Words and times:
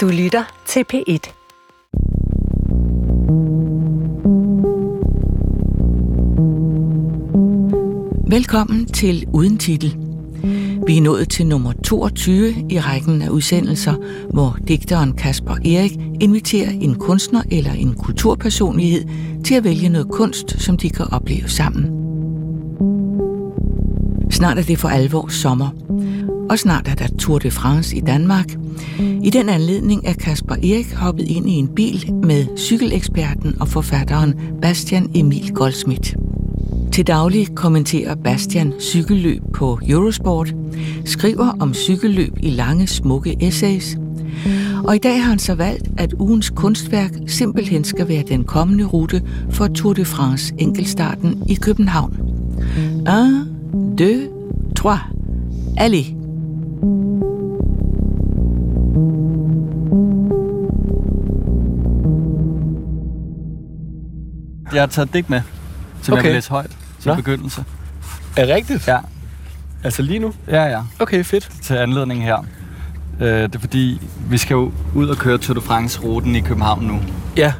Du 0.00 0.08
lytter 0.08 0.44
til 0.66 0.84
P1. 0.92 1.32
Velkommen 8.30 8.86
til 8.86 9.26
Uden 9.32 9.58
Titel. 9.58 9.96
Vi 10.86 10.96
er 10.96 11.02
nået 11.02 11.28
til 11.28 11.46
nummer 11.46 11.72
22 11.84 12.54
i 12.70 12.80
rækken 12.80 13.22
af 13.22 13.28
udsendelser, 13.28 13.94
hvor 14.32 14.58
digteren 14.68 15.12
Kasper 15.12 15.54
Erik 15.54 15.92
inviterer 16.20 16.70
en 16.70 16.94
kunstner 16.94 17.42
eller 17.50 17.72
en 17.72 17.94
kulturpersonlighed 17.94 19.04
til 19.44 19.54
at 19.54 19.64
vælge 19.64 19.88
noget 19.88 20.08
kunst, 20.08 20.60
som 20.60 20.76
de 20.76 20.90
kan 20.90 21.06
opleve 21.12 21.48
sammen. 21.48 21.84
Snart 24.30 24.58
er 24.58 24.62
det 24.62 24.78
for 24.78 24.88
alvor 24.88 25.28
sommer, 25.28 25.68
og 26.50 26.58
snart 26.58 26.88
er 26.88 26.94
der 26.94 27.06
Tour 27.18 27.38
de 27.38 27.50
France 27.50 27.96
i 27.96 28.00
Danmark. 28.00 28.46
I 29.22 29.30
den 29.30 29.48
anledning 29.48 30.02
er 30.04 30.12
Kasper 30.12 30.54
Erik 30.54 30.92
hoppet 30.92 31.28
ind 31.28 31.48
i 31.48 31.52
en 31.52 31.68
bil 31.68 32.14
med 32.14 32.46
cykeleksperten 32.56 33.60
og 33.60 33.68
forfatteren 33.68 34.34
Bastian 34.62 35.10
Emil 35.14 35.52
Goldsmith. 35.54 36.14
Til 36.92 37.06
daglig 37.06 37.54
kommenterer 37.54 38.14
Bastian 38.14 38.72
cykelløb 38.80 39.42
på 39.54 39.78
Eurosport, 39.88 40.54
skriver 41.04 41.56
om 41.60 41.74
cykelløb 41.74 42.32
i 42.42 42.50
lange, 42.50 42.86
smukke 42.86 43.36
essays, 43.40 43.96
og 44.84 44.96
i 44.96 44.98
dag 44.98 45.22
har 45.22 45.30
han 45.30 45.38
så 45.38 45.54
valgt, 45.54 45.90
at 45.98 46.12
ugens 46.12 46.50
kunstværk 46.50 47.10
simpelthen 47.26 47.84
skal 47.84 48.08
være 48.08 48.22
den 48.28 48.44
kommende 48.44 48.84
rute 48.84 49.22
for 49.50 49.66
Tour 49.66 49.92
de 49.92 50.04
France 50.04 50.54
enkeltstarten 50.58 51.42
i 51.48 51.54
København. 51.54 52.16
1, 53.98 53.98
2, 53.98 54.04
3, 54.76 54.98
allez! 55.76 56.19
Jeg 64.72 64.82
har 64.82 64.86
taget 64.86 65.14
digt 65.14 65.30
med, 65.30 65.40
som 66.02 66.12
okay. 66.12 66.22
jeg 66.22 66.28
vil 66.28 66.34
læse 66.36 66.50
højt 66.50 66.70
til 67.00 67.08
Nå. 67.08 67.14
begyndelse. 67.14 67.64
Er 68.36 68.46
det 68.46 68.54
rigtigt? 68.54 68.88
Ja, 68.88 68.98
Altså 69.84 70.02
lige 70.02 70.18
nu? 70.18 70.32
ja, 70.48 70.64
ja. 70.64 70.80
Okay, 70.98 71.24
fedt. 71.24 71.50
Til 71.62 71.74
anledning 71.74 72.22
her. 72.24 72.44
Øh, 73.20 73.28
det 73.42 73.54
er 73.54 73.58
fordi, 73.58 74.08
vi 74.28 74.38
skal 74.38 74.54
jo 74.54 74.72
ud 74.94 75.08
og 75.08 75.16
køre 75.16 75.38
Tour 75.38 75.54
de 75.54 75.60
France-ruten 75.60 76.36
i 76.36 76.40
København 76.40 76.82
nu. 76.84 77.00
Ja, 77.36 77.52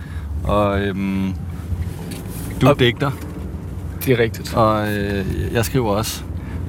Og 0.44 0.81
øhm, 0.81 1.34
du 2.61 2.69
Og- 2.69 2.78
digter, 2.78 3.11
det 4.05 4.12
er 4.12 4.22
rigtigt. 4.22 4.55
og 4.55 4.92
øh, 4.92 5.25
jeg 5.53 5.64
skriver 5.64 5.91
også. 5.91 6.22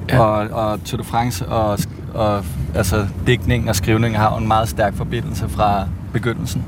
Ja. 0.08 0.16
Ja. 0.16 0.20
Og, 0.22 0.70
og 0.72 0.84
Tour 0.84 0.98
de 1.02 1.04
France 1.08 1.46
og, 1.48 1.78
og 2.14 2.44
altså, 2.74 3.06
digtning 3.26 3.68
og 3.68 3.76
skrivning 3.76 4.16
har 4.18 4.30
jo 4.32 4.36
en 4.38 4.48
meget 4.48 4.68
stærk 4.68 4.94
forbindelse 4.96 5.48
fra 5.48 5.88
begyndelsen. 6.12 6.64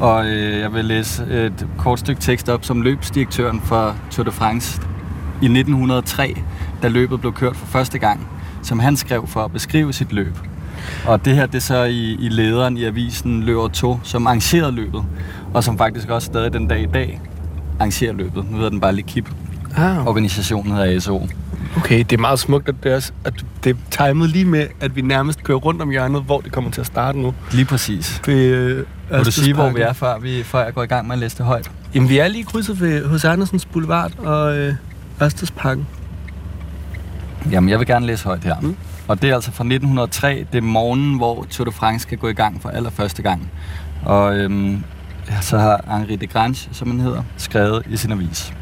Og 0.00 0.26
øh, 0.26 0.60
jeg 0.60 0.72
vil 0.74 0.84
læse 0.84 1.24
et 1.46 1.66
kort 1.78 1.98
stykke 1.98 2.20
tekst 2.20 2.48
op 2.48 2.64
som 2.64 2.82
løbsdirektøren 2.82 3.60
for 3.60 3.96
Tour 4.10 4.24
de 4.24 4.32
France 4.32 4.80
i 5.42 5.44
1903, 5.44 6.36
da 6.82 6.88
løbet 6.88 7.20
blev 7.20 7.32
kørt 7.32 7.56
for 7.56 7.66
første 7.66 7.98
gang, 7.98 8.28
som 8.62 8.78
han 8.78 8.96
skrev 8.96 9.26
for 9.26 9.40
at 9.44 9.52
beskrive 9.52 9.92
sit 9.92 10.12
løb. 10.12 10.38
Og 11.06 11.24
det 11.24 11.34
her, 11.34 11.46
det 11.46 11.54
er 11.54 11.58
så 11.60 11.84
i, 11.84 12.16
i 12.20 12.28
lederen 12.28 12.76
i 12.76 12.84
avisen 12.84 13.42
Løber 13.42 13.68
2, 13.68 14.00
som 14.02 14.26
arrangerede 14.26 14.72
løbet, 14.72 15.02
og 15.54 15.64
som 15.64 15.78
faktisk 15.78 16.08
også 16.08 16.26
stadig 16.26 16.52
den 16.52 16.66
dag 16.68 16.82
i 16.82 16.86
dag 16.94 17.20
arrangerer 17.78 18.12
løbet. 18.12 18.50
Nu 18.50 18.56
hedder 18.56 18.70
den 18.70 18.80
bare 18.80 18.92
L'Equipe. 18.92 19.32
Ah, 19.76 20.06
Organisationen 20.06 20.72
hedder 20.72 20.96
ASO. 20.96 21.26
okay, 21.76 21.98
det 21.98 22.12
er 22.12 22.18
meget 22.20 22.38
smukt, 22.38 22.68
at 22.68 22.74
det, 22.82 22.92
er, 22.92 22.96
også- 22.96 23.12
at 23.24 23.44
det 23.64 23.76
er 23.90 24.06
timet 24.06 24.28
lige 24.30 24.44
med, 24.44 24.66
at 24.80 24.96
vi 24.96 25.00
nærmest 25.02 25.42
kører 25.44 25.58
rundt 25.58 25.82
om 25.82 25.90
hjørnet, 25.90 26.22
hvor 26.22 26.40
det 26.40 26.52
kommer 26.52 26.70
til 26.70 26.80
at 26.80 26.86
starte 26.86 27.18
nu. 27.18 27.34
Lige 27.52 27.64
præcis. 27.64 28.22
Ved, 28.26 28.84
Vil 29.10 29.24
du 29.24 29.30
sige, 29.30 29.54
hvor 29.54 29.70
vi 29.70 29.80
er, 29.80 29.92
før, 29.92 30.18
vi, 30.18 30.42
før 30.42 30.64
jeg 30.64 30.74
går 30.74 30.82
i 30.82 30.86
gang 30.86 31.06
med 31.06 31.14
at 31.14 31.18
læse 31.18 31.36
det 31.38 31.46
højt? 31.46 31.70
Jamen, 31.94 32.08
vi 32.08 32.18
er 32.18 32.28
lige 32.28 32.44
krydset 32.44 32.80
ved 32.80 33.06
hos 33.06 33.24
Andersens 33.24 33.64
Boulevard 33.64 34.18
og 34.18 34.56
øh, 34.56 34.74
Ørstedsparken. 35.22 35.86
Jamen, 37.50 37.70
jeg 37.70 37.78
vil 37.78 37.86
gerne 37.86 38.06
læse 38.06 38.24
højt 38.24 38.44
her. 38.44 38.60
Mm. 38.60 38.76
Og 39.08 39.22
det 39.22 39.30
er 39.30 39.34
altså 39.34 39.50
fra 39.52 39.64
1903. 39.64 40.46
Det 40.52 40.58
er 40.58 40.62
morgenen, 40.62 41.16
hvor 41.16 41.46
Tour 41.50 41.64
de 41.64 41.72
France 41.72 42.02
skal 42.02 42.18
gå 42.18 42.28
i 42.28 42.32
gang 42.32 42.62
for 42.62 42.68
allerførste 42.68 43.22
gang. 43.22 43.50
Og 44.04 44.36
øhm, 44.36 44.84
så 45.40 45.58
har 45.58 45.84
Henri 45.98 46.16
de 46.16 46.26
Grange, 46.26 46.68
som 46.72 46.90
han 46.90 47.00
hedder, 47.00 47.22
skrevet 47.36 47.82
i 47.90 47.96
sin 47.96 48.12
avis. 48.12 48.52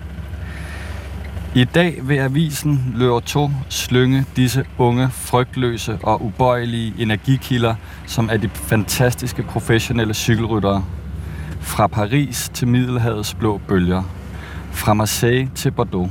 I 1.56 1.64
dag 1.64 1.98
vil 2.02 2.18
avisen 2.18 2.94
Løver 2.96 3.20
2 3.20 3.50
slynge 3.68 4.24
disse 4.36 4.64
unge, 4.78 5.08
frygtløse 5.10 5.98
og 6.02 6.24
ubøjelige 6.24 6.94
energikilder, 6.98 7.74
som 8.06 8.28
er 8.32 8.36
de 8.36 8.48
fantastiske 8.48 9.42
professionelle 9.42 10.14
cykelryttere. 10.14 10.84
Fra 11.60 11.86
Paris 11.86 12.50
til 12.54 12.68
Middelhavets 12.68 13.34
blå 13.34 13.60
bølger. 13.68 14.02
Fra 14.70 14.94
Marseille 14.94 15.50
til 15.54 15.70
Bordeaux 15.70 16.10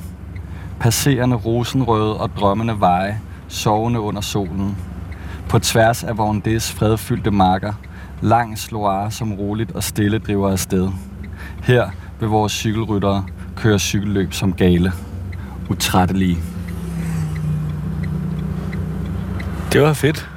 passerende 0.80 1.36
rosenrøde 1.36 2.18
og 2.18 2.30
drømmende 2.36 2.80
veje, 2.80 3.22
sovende 3.48 4.00
under 4.00 4.22
solen. 4.22 4.78
På 5.50 5.60
tværs 5.60 6.04
af 6.04 6.12
Vendées 6.12 6.74
fredfyldte 6.74 7.32
marker, 7.32 7.74
langs 8.22 8.72
Loire, 8.72 9.12
som 9.12 9.34
roligt 9.34 9.72
og 9.72 9.84
stille 9.84 10.20
driver 10.20 10.52
afsted. 10.52 10.90
Her 11.64 11.90
vil 12.20 12.30
vores 12.30 12.52
cykelryttere 12.52 13.26
køre 13.56 13.80
cykelløb 13.80 14.34
som 14.34 14.54
gale. 14.54 14.92
Utrættelige. 15.70 16.38
Det 19.74 19.82
var 19.82 19.94
fedt. 19.94 20.30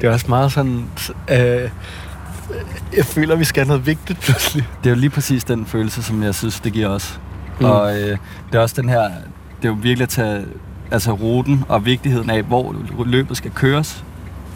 Det 0.00 0.08
er 0.08 0.12
også 0.12 0.26
meget 0.28 0.52
sådan... 0.52 0.84
Øh, 1.30 1.70
jeg 2.96 3.04
føler, 3.04 3.36
vi 3.36 3.44
skal 3.44 3.60
have 3.60 3.68
noget 3.68 3.86
vigtigt 3.86 4.20
pludselig. 4.20 4.68
Det 4.84 4.90
er 4.90 4.94
jo 4.94 5.00
lige 5.00 5.10
præcis 5.10 5.44
den 5.44 5.66
følelse, 5.66 6.02
som 6.02 6.22
jeg 6.22 6.34
synes, 6.34 6.60
det 6.60 6.72
giver 6.72 6.88
os. 6.88 7.20
Mm. 7.60 7.64
Og 7.64 8.00
øh, 8.00 8.18
det 8.52 8.58
er 8.58 8.58
også 8.58 8.82
den 8.82 8.88
her, 8.88 9.02
det 9.62 9.64
er 9.64 9.68
jo 9.68 9.76
virkelig 9.82 10.02
at 10.02 10.08
tage 10.08 10.44
altså, 10.90 11.12
ruten 11.12 11.64
og 11.68 11.84
vigtigheden 11.84 12.30
af, 12.30 12.42
hvor 12.42 12.76
løbet 13.04 13.36
skal 13.36 13.50
køres 13.50 14.04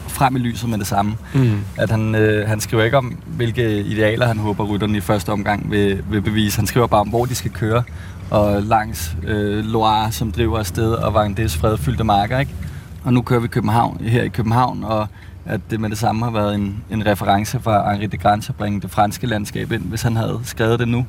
frem 0.09 0.37
i 0.37 0.39
lyset 0.39 0.69
med 0.69 0.79
det 0.79 0.87
samme. 0.87 1.17
Mm. 1.35 1.59
At 1.77 1.91
han, 1.91 2.15
øh, 2.15 2.49
han 2.49 2.61
skriver 2.61 2.85
ikke 2.85 2.99
om, 2.99 3.17
hvilke 3.27 3.81
idealer 3.81 4.27
han 4.27 4.39
håber, 4.39 4.65
rytterne 4.65 4.97
i 4.99 5.01
første 5.01 5.31
omgang 5.31 5.71
vil, 5.71 6.03
vil 6.11 6.21
bevise. 6.21 6.59
Han 6.59 6.67
skriver 6.67 6.87
bare 6.87 7.01
om, 7.01 7.09
hvor 7.09 7.25
de 7.25 7.35
skal 7.35 7.51
køre. 7.51 7.83
Og 8.31 8.63
langs 8.63 9.17
øh, 9.27 9.65
Loire, 9.65 10.13
som 10.13 10.33
driver 10.33 10.59
afsted, 10.59 10.93
og 10.93 11.25
Vendées 11.25 11.59
fredfyldte 11.61 12.05
marker. 12.05 12.39
Ikke? 12.39 12.55
Og 13.05 13.13
nu 13.13 13.23
kører 13.23 13.41
vi 13.41 13.49
København, 13.49 14.01
her 14.01 14.23
i 14.23 14.29
København, 14.29 14.85
og 14.85 15.07
at 15.47 15.61
det 15.71 15.81
med 15.81 15.91
det 15.91 15.99
samme 15.99 16.25
har 16.25 16.33
været 16.33 16.55
en, 16.55 16.85
en 16.91 17.07
reference 17.07 17.61
fra 17.61 17.93
Henri 17.93 18.07
de 18.07 18.17
Grange 18.17 18.47
at 18.49 18.57
bringe 18.57 18.81
det 18.81 18.91
franske 18.91 19.27
landskab 19.27 19.73
ind. 19.73 19.83
Hvis 19.83 20.03
han 20.03 20.17
havde 20.17 20.41
skrevet 20.45 20.79
det 20.79 20.89
nu, 20.89 21.07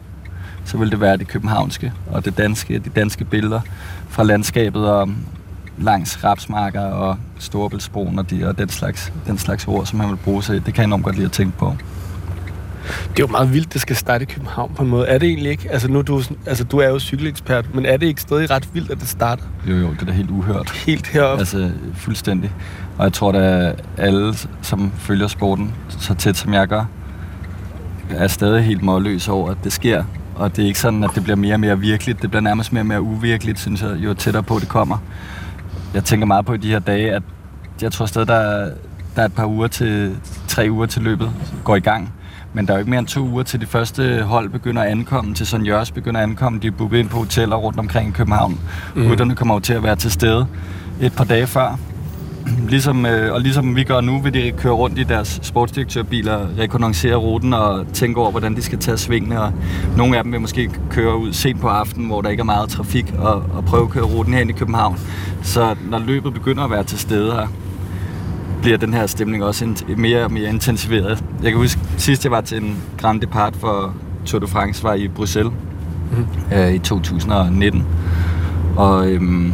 så 0.66 0.78
ville 0.78 0.92
det 0.92 1.02
være 1.02 1.18
det 1.18 1.28
københavnske 1.28 1.94
og 2.12 2.26
det 2.26 2.38
danske, 2.38 2.80
de 2.80 2.90
danske 2.90 3.26
billeder 3.26 3.62
fra 4.10 4.24
landskabet 4.24 4.90
og 4.90 5.10
langs 5.78 6.24
rapsmarker 6.24 6.81
og 6.81 7.18
Storebæltsbroen 7.40 8.19
og, 8.19 8.30
de, 8.30 8.47
og 8.47 8.58
den, 8.58 8.69
slags, 8.69 9.13
den 9.28 9.38
slags 9.38 9.68
ord, 9.68 9.86
som 9.86 10.00
han 10.00 10.09
vil 10.09 10.16
bruge 10.16 10.44
sig. 10.44 10.66
Det 10.66 10.74
kan 10.74 10.81
jeg 10.81 10.86
enormt 10.88 11.03
godt 11.03 11.16
lide 11.16 11.25
at 11.25 11.31
tænke 11.31 11.58
på. 11.58 11.75
Det 12.86 13.19
er 13.19 13.24
jo 13.24 13.28
meget 13.28 13.53
vildt, 13.53 13.74
det 13.74 13.81
skal 13.81 13.96
starte 13.96 14.24
i 14.24 14.25
København 14.25 14.72
på 14.75 14.84
en 14.84 14.90
måde. 14.90 15.08
Er 15.08 15.18
det 15.18 15.30
egentlig 15.30 15.52
ikke? 15.52 15.72
Altså, 15.72 15.88
nu 15.88 16.02
du, 16.02 16.22
altså, 16.46 16.64
du 16.64 16.78
er 16.78 16.90
jo 16.90 17.00
cykelekspert, 17.00 17.75
men 17.75 17.85
er 17.85 17.97
det 17.97 18.08
ikke 18.08 18.22
stadig 18.22 18.52
ret 18.52 18.69
vildt, 18.74 18.91
at 18.91 19.00
det 19.00 19.08
starter 19.08 19.44
Jo, 19.68 19.75
jo, 19.75 19.90
det 19.91 20.02
er 20.02 20.06
da 20.06 20.12
helt 20.12 20.30
uhørt. 20.31 20.72
helt 20.72 21.08
heroppe? 21.08 21.40
Altså, 21.40 21.72
fuldstændig. 21.96 22.52
Og 22.97 23.03
jeg 23.03 23.14
tror, 23.14 23.31
at 23.31 23.75
alle, 23.97 24.34
som 24.62 24.91
følger 24.97 25.28
sporten 25.28 25.74
så 26.00 26.14
tæt 26.14 26.38
som 26.38 26.53
jeg 26.53 26.68
gør, 26.68 26.84
er 28.09 28.28
stadig 28.28 28.64
helt 28.64 28.84
målløs 28.84 29.28
over, 29.28 29.52
at 29.52 29.58
det 29.64 29.74
sker. 29.74 30.03
Og 30.35 30.56
det 30.56 30.64
er 30.64 30.68
ikke 30.68 30.80
sådan, 30.80 31.03
at 31.03 31.09
det 31.16 31.24
bliver 31.24 31.35
mere 31.38 31.53
og 31.53 31.59
mere 31.59 31.80
virkeligt. 31.80 32.22
Det 32.22 32.30
bliver 32.30 32.41
nærmest 32.41 32.74
mere 32.74 32.81
og 32.81 32.85
mere 32.88 33.02
uvirkeligt, 33.02 33.59
synes 33.59 33.81
jeg, 33.81 33.96
jo 33.97 34.14
tættere 34.14 34.44
på 34.44 34.59
det 34.59 34.68
kommer. 34.68 34.97
Jeg 35.96 36.04
tænker 36.04 36.26
meget 36.26 36.46
på 36.46 36.54
i 36.54 36.58
de 36.58 36.70
her 36.70 36.80
dage, 36.80 37.12
at 37.14 37.24
jeg 37.82 37.92
tror 37.92 38.06
stadig, 38.06 38.28
der 38.28 38.36
er, 38.36 38.72
der 39.16 39.22
er 39.22 39.26
et 39.26 39.34
par 39.34 39.46
uger 39.46 39.68
til, 39.68 40.18
tre 40.48 40.68
uger 40.72 40.86
til 40.86 41.02
løbet 41.02 41.32
går 41.64 41.76
i 41.76 41.80
gang. 41.80 42.14
Men 42.53 42.68
der 42.68 42.74
er 42.74 42.78
jo 42.78 42.80
ikke 42.80 42.90
mere 42.90 43.00
end 43.00 43.08
to 43.08 43.22
uger 43.22 43.44
til 43.44 43.62
de 43.62 43.66
første 43.66 44.24
hold 44.24 44.50
begynder 44.50 44.82
at 44.82 44.88
ankomme, 44.88 45.34
til 45.34 45.47
Son 45.47 45.66
Jørs 45.66 45.92
begynder 45.92 46.20
at 46.20 46.24
ankomme. 46.24 46.59
De 46.59 46.68
er 46.68 46.72
booket 46.72 46.97
ind 46.97 47.09
på 47.09 47.18
hoteller 47.18 47.56
rundt 47.56 47.80
omkring 47.80 48.09
i 48.09 48.12
København. 48.12 48.59
Mm. 48.96 49.12
Rytterne 49.12 49.36
kommer 49.36 49.53
jo 49.53 49.59
til 49.59 49.74
at 49.74 49.84
være 49.84 49.96
til 49.96 50.12
stede 50.12 50.47
et 51.02 51.14
par 51.14 51.24
dage 51.24 51.47
før. 51.47 51.80
Ligesom, 52.70 53.06
øh, 53.06 53.34
og 53.34 53.42
ligesom 53.42 53.76
vi 53.76 53.84
gør 53.84 54.02
nu, 54.02 54.22
vil 54.22 54.34
de 54.34 54.52
køre 54.58 54.74
rundt 54.74 55.00
i 55.00 55.03
deres 55.03 55.40
sportsdirektørbiler, 55.42 56.40
rekognoscere 56.59 57.16
ruten 57.16 57.53
og 57.53 57.86
tænke 57.94 58.20
over, 58.22 58.32
hvordan 58.32 58.56
de 58.56 58.62
skal 58.62 58.80
tage 58.80 58.97
svingene. 58.97 59.42
Og 59.42 59.52
nogle 59.97 60.18
af 60.18 60.24
dem 60.24 60.32
vil 60.32 60.42
måske 60.42 60.70
køre 60.90 61.18
ud 61.18 61.34
sent 61.34 61.62
på 61.62 61.68
aftenen, 61.68 62.08
hvor 62.08 62.22
der 62.22 62.30
ikke 62.30 62.42
er 62.42 62.46
meget 62.46 62.70
trafik, 62.70 63.14
og, 63.18 63.34
og 63.53 63.66
prøve 63.66 63.84
at 63.84 63.90
køre 63.90 64.03
ruten 64.03 64.34
herind 64.34 64.50
i 64.50 64.53
København. 64.53 65.00
Så 65.44 65.76
når 65.90 66.00
løbet 66.00 66.34
begynder 66.34 66.64
at 66.64 66.72
være 66.72 66.84
til 66.84 67.00
stede 67.00 67.32
her, 67.32 67.47
bliver 68.62 68.78
den 68.78 68.94
her 68.94 69.06
stemning 69.08 69.44
også 69.44 69.68
mere 69.98 70.24
og 70.24 70.32
mere 70.32 70.50
intensiveret. 70.50 71.24
Jeg 71.44 71.52
kan 71.52 71.59
huske, 71.62 71.82
sidst 71.98 72.24
jeg 72.24 72.32
var 72.32 72.41
til 72.41 72.64
en 72.64 72.78
Grand 72.98 73.22
Depart 73.22 73.56
for 73.56 73.94
Tour 74.26 74.40
de 74.40 74.48
France, 74.48 74.84
var 74.84 74.94
i 74.94 75.08
Bruxelles 75.08 75.53
Mhm. 76.12 76.26
øh, 76.58 76.74
i 76.74 76.80
2019. 76.80 77.84
Og 78.76 79.12
øhm, 79.12 79.53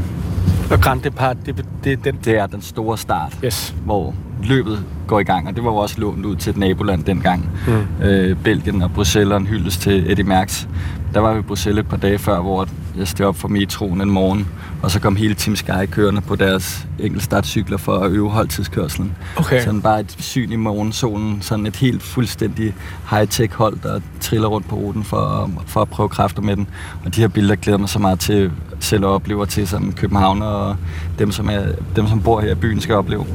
Og 0.71 0.79
Grand 0.79 1.01
Depart, 1.01 1.37
det, 1.45 1.65
det 1.83 1.93
er 1.93 1.97
den... 1.97 2.19
det 2.25 2.37
er 2.37 2.45
den 2.47 2.61
store 2.61 2.97
start, 2.97 3.39
Yes. 3.45 3.75
hvor 3.85 4.13
løbet 4.45 4.85
går 5.07 5.19
i 5.19 5.23
gang, 5.23 5.47
og 5.47 5.55
det 5.55 5.63
var 5.63 5.69
jo 5.71 5.75
også 5.75 5.95
lånt 5.99 6.25
ud 6.25 6.35
til 6.35 6.49
et 6.49 6.57
naboland 6.57 7.03
dengang. 7.03 7.49
Mm. 7.67 8.05
Øh, 8.05 8.37
Belgien 8.37 8.81
og 8.81 8.91
Bruxelles 8.91 9.31
og 9.31 9.37
en 9.37 9.47
hyldest 9.47 9.81
til 9.81 10.11
Eddie 10.11 10.23
Merckx. 10.23 10.65
Der 11.13 11.19
var 11.19 11.33
vi 11.33 11.39
i 11.39 11.41
Bruxelles 11.41 11.79
et 11.79 11.89
par 11.89 11.97
dage 11.97 12.17
før, 12.17 12.41
hvor 12.41 12.67
jeg 12.97 13.07
stod 13.07 13.25
op 13.25 13.35
for 13.35 13.47
metroen 13.47 14.01
en 14.01 14.09
morgen, 14.09 14.47
og 14.81 14.91
så 14.91 14.99
kom 14.99 15.15
hele 15.15 15.33
Team 15.33 15.55
Sky 15.55 15.85
kørende 15.91 16.21
på 16.21 16.35
deres 16.35 16.87
enkeltstartcykler 16.99 17.77
for 17.77 17.97
at 17.97 18.11
øve 18.11 18.29
holdtidskørselen. 18.29 19.15
Okay. 19.35 19.63
Sådan 19.63 19.81
bare 19.81 19.99
et 19.99 20.15
syn 20.19 20.51
i 20.51 20.55
morgensolen, 20.55 21.41
sådan 21.41 21.65
et 21.65 21.75
helt 21.75 22.03
fuldstændig 22.03 22.73
high-tech 23.09 23.53
hold, 23.55 23.77
der 23.83 23.99
triller 24.19 24.47
rundt 24.47 24.67
på 24.67 24.75
ruten 24.75 25.03
for, 25.03 25.51
for 25.65 25.81
at 25.81 25.89
prøve 25.89 26.09
kræfter 26.09 26.41
med 26.41 26.55
den. 26.55 26.67
Og 27.05 27.15
de 27.15 27.21
her 27.21 27.27
billeder 27.27 27.55
glæder 27.55 27.77
mig 27.77 27.89
så 27.89 27.99
meget 27.99 28.19
til 28.19 28.51
selv 28.79 29.03
at 29.03 29.09
opleve 29.09 29.45
til, 29.45 29.67
som 29.67 29.93
København 29.93 30.41
og 30.41 30.75
dem, 31.19 31.31
som, 31.31 31.49
er, 31.49 31.61
dem, 31.95 32.07
som 32.07 32.21
bor 32.21 32.41
her 32.41 32.51
i 32.51 32.55
byen, 32.55 32.81
skal 32.81 32.95
opleve. 32.95 33.25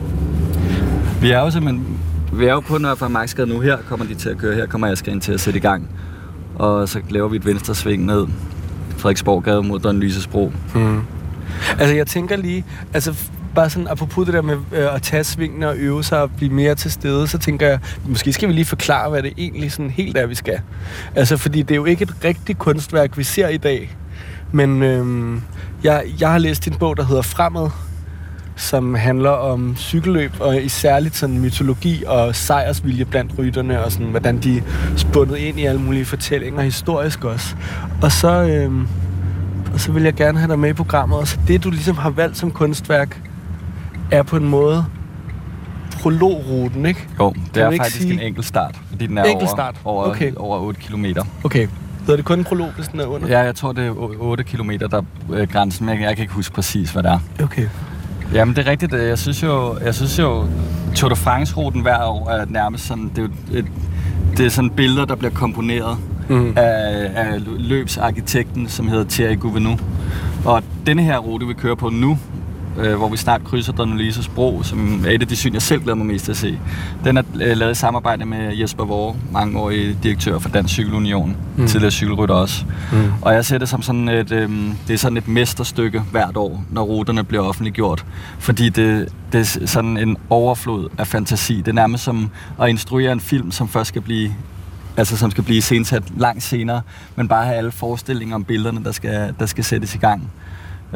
Vi 1.20 1.30
er 1.30 1.40
jo 1.40 1.50
simpelthen 1.50 1.98
vi 2.32 2.44
er 2.44 2.52
jo 2.52 2.60
på 2.60 2.78
Nørre 2.78 3.10
Marksgade 3.10 3.48
nu. 3.48 3.60
Her 3.60 3.76
kommer 3.88 4.06
de 4.06 4.14
til 4.14 4.28
at 4.28 4.38
køre. 4.38 4.54
Her 4.54 4.66
kommer 4.66 4.86
jeg 4.86 4.98
skal 4.98 5.12
ind 5.12 5.20
til 5.20 5.32
at 5.32 5.40
sætte 5.40 5.58
i 5.58 5.60
gang. 5.60 5.88
Og 6.54 6.88
så 6.88 7.00
laver 7.10 7.28
vi 7.28 7.36
et 7.36 7.46
venstre 7.46 7.74
sving 7.74 8.04
ned 8.04 8.26
Frederiksborggade 8.96 9.62
mod 9.62 9.80
Don 9.80 10.00
Lyses 10.00 10.26
Bro. 10.26 10.52
Mm. 10.74 11.00
Altså, 11.78 11.94
jeg 11.94 12.06
tænker 12.06 12.36
lige, 12.36 12.64
altså 12.94 13.14
bare 13.54 13.70
sådan 13.70 13.88
apropos 13.88 14.26
det 14.26 14.34
der 14.34 14.42
med 14.42 14.56
øh, 14.72 14.94
at 14.94 15.02
tage 15.02 15.24
svingene 15.24 15.68
og 15.68 15.76
øve 15.76 16.04
sig 16.04 16.22
og 16.22 16.30
blive 16.36 16.52
mere 16.52 16.74
til 16.74 16.92
stede, 16.92 17.26
så 17.26 17.38
tænker 17.38 17.66
jeg, 17.66 17.78
måske 18.04 18.32
skal 18.32 18.48
vi 18.48 18.54
lige 18.54 18.64
forklare, 18.64 19.10
hvad 19.10 19.22
det 19.22 19.32
egentlig 19.38 19.72
sådan 19.72 19.90
helt 19.90 20.16
er, 20.16 20.26
vi 20.26 20.34
skal. 20.34 20.60
Altså, 21.14 21.36
fordi 21.36 21.62
det 21.62 21.70
er 21.70 21.76
jo 21.76 21.84
ikke 21.84 22.02
et 22.02 22.14
rigtigt 22.24 22.58
kunstværk, 22.58 23.18
vi 23.18 23.22
ser 23.22 23.48
i 23.48 23.56
dag. 23.56 23.96
Men 24.52 24.82
øh, 24.82 25.36
jeg, 25.84 26.04
jeg 26.20 26.30
har 26.30 26.38
læst 26.38 26.66
en 26.66 26.74
bog, 26.74 26.96
der 26.96 27.04
hedder 27.04 27.22
Fremad, 27.22 27.70
som 28.56 28.94
handler 28.94 29.30
om 29.30 29.76
cykelløb, 29.76 30.32
og 30.40 30.62
i 30.62 30.68
særligt 30.68 31.16
sådan 31.16 31.38
mytologi 31.38 32.04
og 32.06 32.34
sejrsvilje 32.36 33.04
blandt 33.04 33.32
rytterne, 33.38 33.84
og 33.84 33.92
sådan, 33.92 34.06
hvordan 34.06 34.38
de 34.38 34.62
spundet 34.96 35.36
ind 35.36 35.60
i 35.60 35.64
alle 35.64 35.80
mulige 35.80 36.04
fortællinger, 36.04 36.62
historisk 36.62 37.24
også. 37.24 37.54
Og 38.02 38.12
så, 38.12 38.42
øh, 38.42 38.72
og 39.74 39.80
så 39.80 39.92
vil 39.92 40.02
jeg 40.02 40.14
gerne 40.14 40.38
have 40.38 40.48
dig 40.48 40.58
med 40.58 40.70
i 40.70 40.72
programmet, 40.72 41.18
og 41.18 41.28
så 41.28 41.38
det, 41.48 41.64
du 41.64 41.70
ligesom 41.70 41.96
har 41.96 42.10
valgt 42.10 42.36
som 42.36 42.50
kunstværk, 42.50 43.22
er 44.10 44.22
på 44.22 44.36
en 44.36 44.48
måde 44.48 44.84
prologruten, 46.02 46.86
ikke? 46.86 47.08
Jo, 47.20 47.34
det 47.54 47.62
er 47.62 47.70
faktisk 47.76 47.96
sige... 47.96 48.12
en 48.12 48.20
enkelt 48.20 48.46
start, 48.46 48.80
fordi 48.90 49.06
den 49.06 49.18
er 49.18 49.24
enkelt 49.24 49.42
over, 49.42 49.56
start. 49.56 49.76
over, 49.84 50.04
Okay. 50.04 50.32
over 50.36 50.58
8 50.58 50.80
km. 50.80 51.04
Okay. 51.44 51.68
Hedder 52.00 52.16
det 52.16 52.24
kun 52.24 52.38
en 52.38 52.44
prolog, 52.44 52.68
hvis 52.76 52.88
den 52.88 53.00
er 53.00 53.06
under? 53.06 53.28
Ja, 53.28 53.38
jeg 53.38 53.54
tror, 53.54 53.72
det 53.72 53.86
er 53.86 53.92
8 54.18 54.44
km, 54.44 54.70
der 54.70 55.02
er 55.34 55.46
grænsen, 55.46 55.86
men 55.86 55.94
jeg, 55.94 56.02
jeg 56.08 56.16
kan 56.16 56.22
ikke 56.22 56.34
huske 56.34 56.54
præcis, 56.54 56.90
hvad 56.90 57.02
det 57.02 57.10
er. 57.10 57.18
Okay. 57.42 57.68
Jamen, 58.34 58.56
det 58.56 58.66
er 58.66 58.70
rigtigt. 58.70 58.92
Jeg 58.92 59.18
synes 59.18 59.42
jo, 59.42 59.76
jeg 59.84 59.94
synes 59.94 60.18
jo 60.18 60.44
Tour 60.94 61.08
de 61.08 61.16
France-ruten 61.16 61.80
hver 61.82 62.04
år 62.04 62.30
er 62.30 62.44
nærmest 62.48 62.86
sådan, 62.86 63.10
det 63.16 63.30
er, 63.52 63.58
et, 63.58 63.64
det 64.36 64.46
er 64.46 64.50
sådan 64.50 64.70
billeder, 64.70 65.04
der 65.04 65.14
bliver 65.16 65.32
komponeret 65.32 65.96
Mm. 66.28 66.52
af, 66.56 67.10
af 67.14 67.40
løbsarkitekten, 67.58 68.68
som 68.68 68.88
hedder 68.88 69.04
Thierry 69.08 69.38
Gouvenou. 69.38 69.78
Og 70.44 70.62
denne 70.86 71.02
her 71.02 71.18
rute, 71.18 71.46
vi 71.46 71.52
kører 71.52 71.74
på 71.74 71.88
nu, 71.88 72.18
øh, 72.78 72.94
hvor 72.94 73.08
vi 73.08 73.16
snart 73.16 73.44
krydser 73.44 73.72
Donalises 73.72 74.28
bro, 74.28 74.62
som 74.62 75.04
er 75.06 75.10
et 75.10 75.22
af 75.22 75.28
de 75.28 75.36
syn, 75.36 75.52
jeg 75.52 75.62
selv 75.62 75.82
glæder 75.82 75.96
mig 75.96 76.06
mest 76.06 76.24
til 76.24 76.32
at 76.32 76.36
se. 76.36 76.58
Den 77.04 77.16
er 77.16 77.22
øh, 77.34 77.56
lavet 77.56 77.72
i 77.72 77.74
samarbejde 77.74 78.24
med 78.24 78.56
Jesper 78.56 78.84
Vore, 78.84 79.16
mangeårig 79.32 79.96
direktør 80.02 80.38
for 80.38 80.48
Dansk 80.48 80.74
Cykelunion, 80.74 81.36
mm. 81.56 81.66
tidligere 81.66 81.90
cykelrytter 81.90 82.34
også. 82.34 82.64
Mm. 82.92 83.12
Og 83.22 83.34
jeg 83.34 83.44
ser 83.44 83.58
det 83.58 83.68
som 83.68 83.82
sådan 83.82 84.08
et, 84.08 84.32
øh, 84.32 84.50
det 84.88 84.94
er 84.94 84.98
sådan 84.98 85.16
et 85.16 85.28
mesterstykke 85.28 86.00
hvert 86.10 86.36
år, 86.36 86.64
når 86.70 86.82
ruterne 86.82 87.24
bliver 87.24 87.42
offentliggjort. 87.42 88.04
Fordi 88.38 88.68
det, 88.68 89.08
det 89.32 89.40
er 89.40 89.66
sådan 89.66 89.96
en 89.96 90.16
overflod 90.30 90.88
af 90.98 91.06
fantasi. 91.06 91.56
Det 91.56 91.68
er 91.68 91.72
nærmest 91.72 92.04
som 92.04 92.30
at 92.62 92.68
instruere 92.68 93.12
en 93.12 93.20
film, 93.20 93.50
som 93.50 93.68
først 93.68 93.88
skal 93.88 94.02
blive 94.02 94.34
altså 94.96 95.16
som 95.16 95.30
skal 95.30 95.44
blive 95.44 95.62
sensat 95.62 96.02
langt 96.16 96.42
senere, 96.42 96.82
men 97.16 97.28
bare 97.28 97.44
have 97.44 97.56
alle 97.56 97.70
forestillinger 97.70 98.34
om 98.34 98.44
billederne, 98.44 98.84
der 98.84 98.92
skal, 98.92 99.34
der 99.38 99.46
skal 99.46 99.64
sættes 99.64 99.94
i 99.94 99.98
gang. 99.98 100.30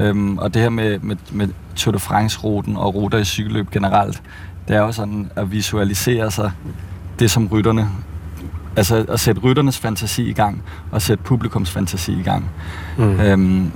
Øhm, 0.00 0.38
og 0.38 0.54
det 0.54 0.62
her 0.62 0.68
med, 0.68 0.98
med, 0.98 1.16
med 1.32 1.48
Tour 1.76 1.92
de 1.92 1.98
France-ruten 1.98 2.76
og 2.76 2.94
ruter 2.94 3.18
i 3.18 3.24
cykelløb 3.24 3.70
generelt, 3.70 4.22
det 4.68 4.76
er 4.76 4.80
jo 4.80 4.92
sådan 4.92 5.30
at 5.36 5.52
visualisere 5.52 6.30
sig 6.30 6.52
det 7.18 7.30
som 7.30 7.46
rytterne, 7.52 7.88
altså 8.76 9.04
at 9.08 9.20
sætte 9.20 9.40
rytternes 9.40 9.78
fantasi 9.78 10.22
i 10.30 10.32
gang, 10.32 10.62
og 10.90 11.02
sætte 11.02 11.24
publikums 11.24 11.70
fantasi 11.70 12.12
i 12.12 12.22
gang. 12.22 12.50
Mm. 12.98 13.20
Øhm, 13.20 13.70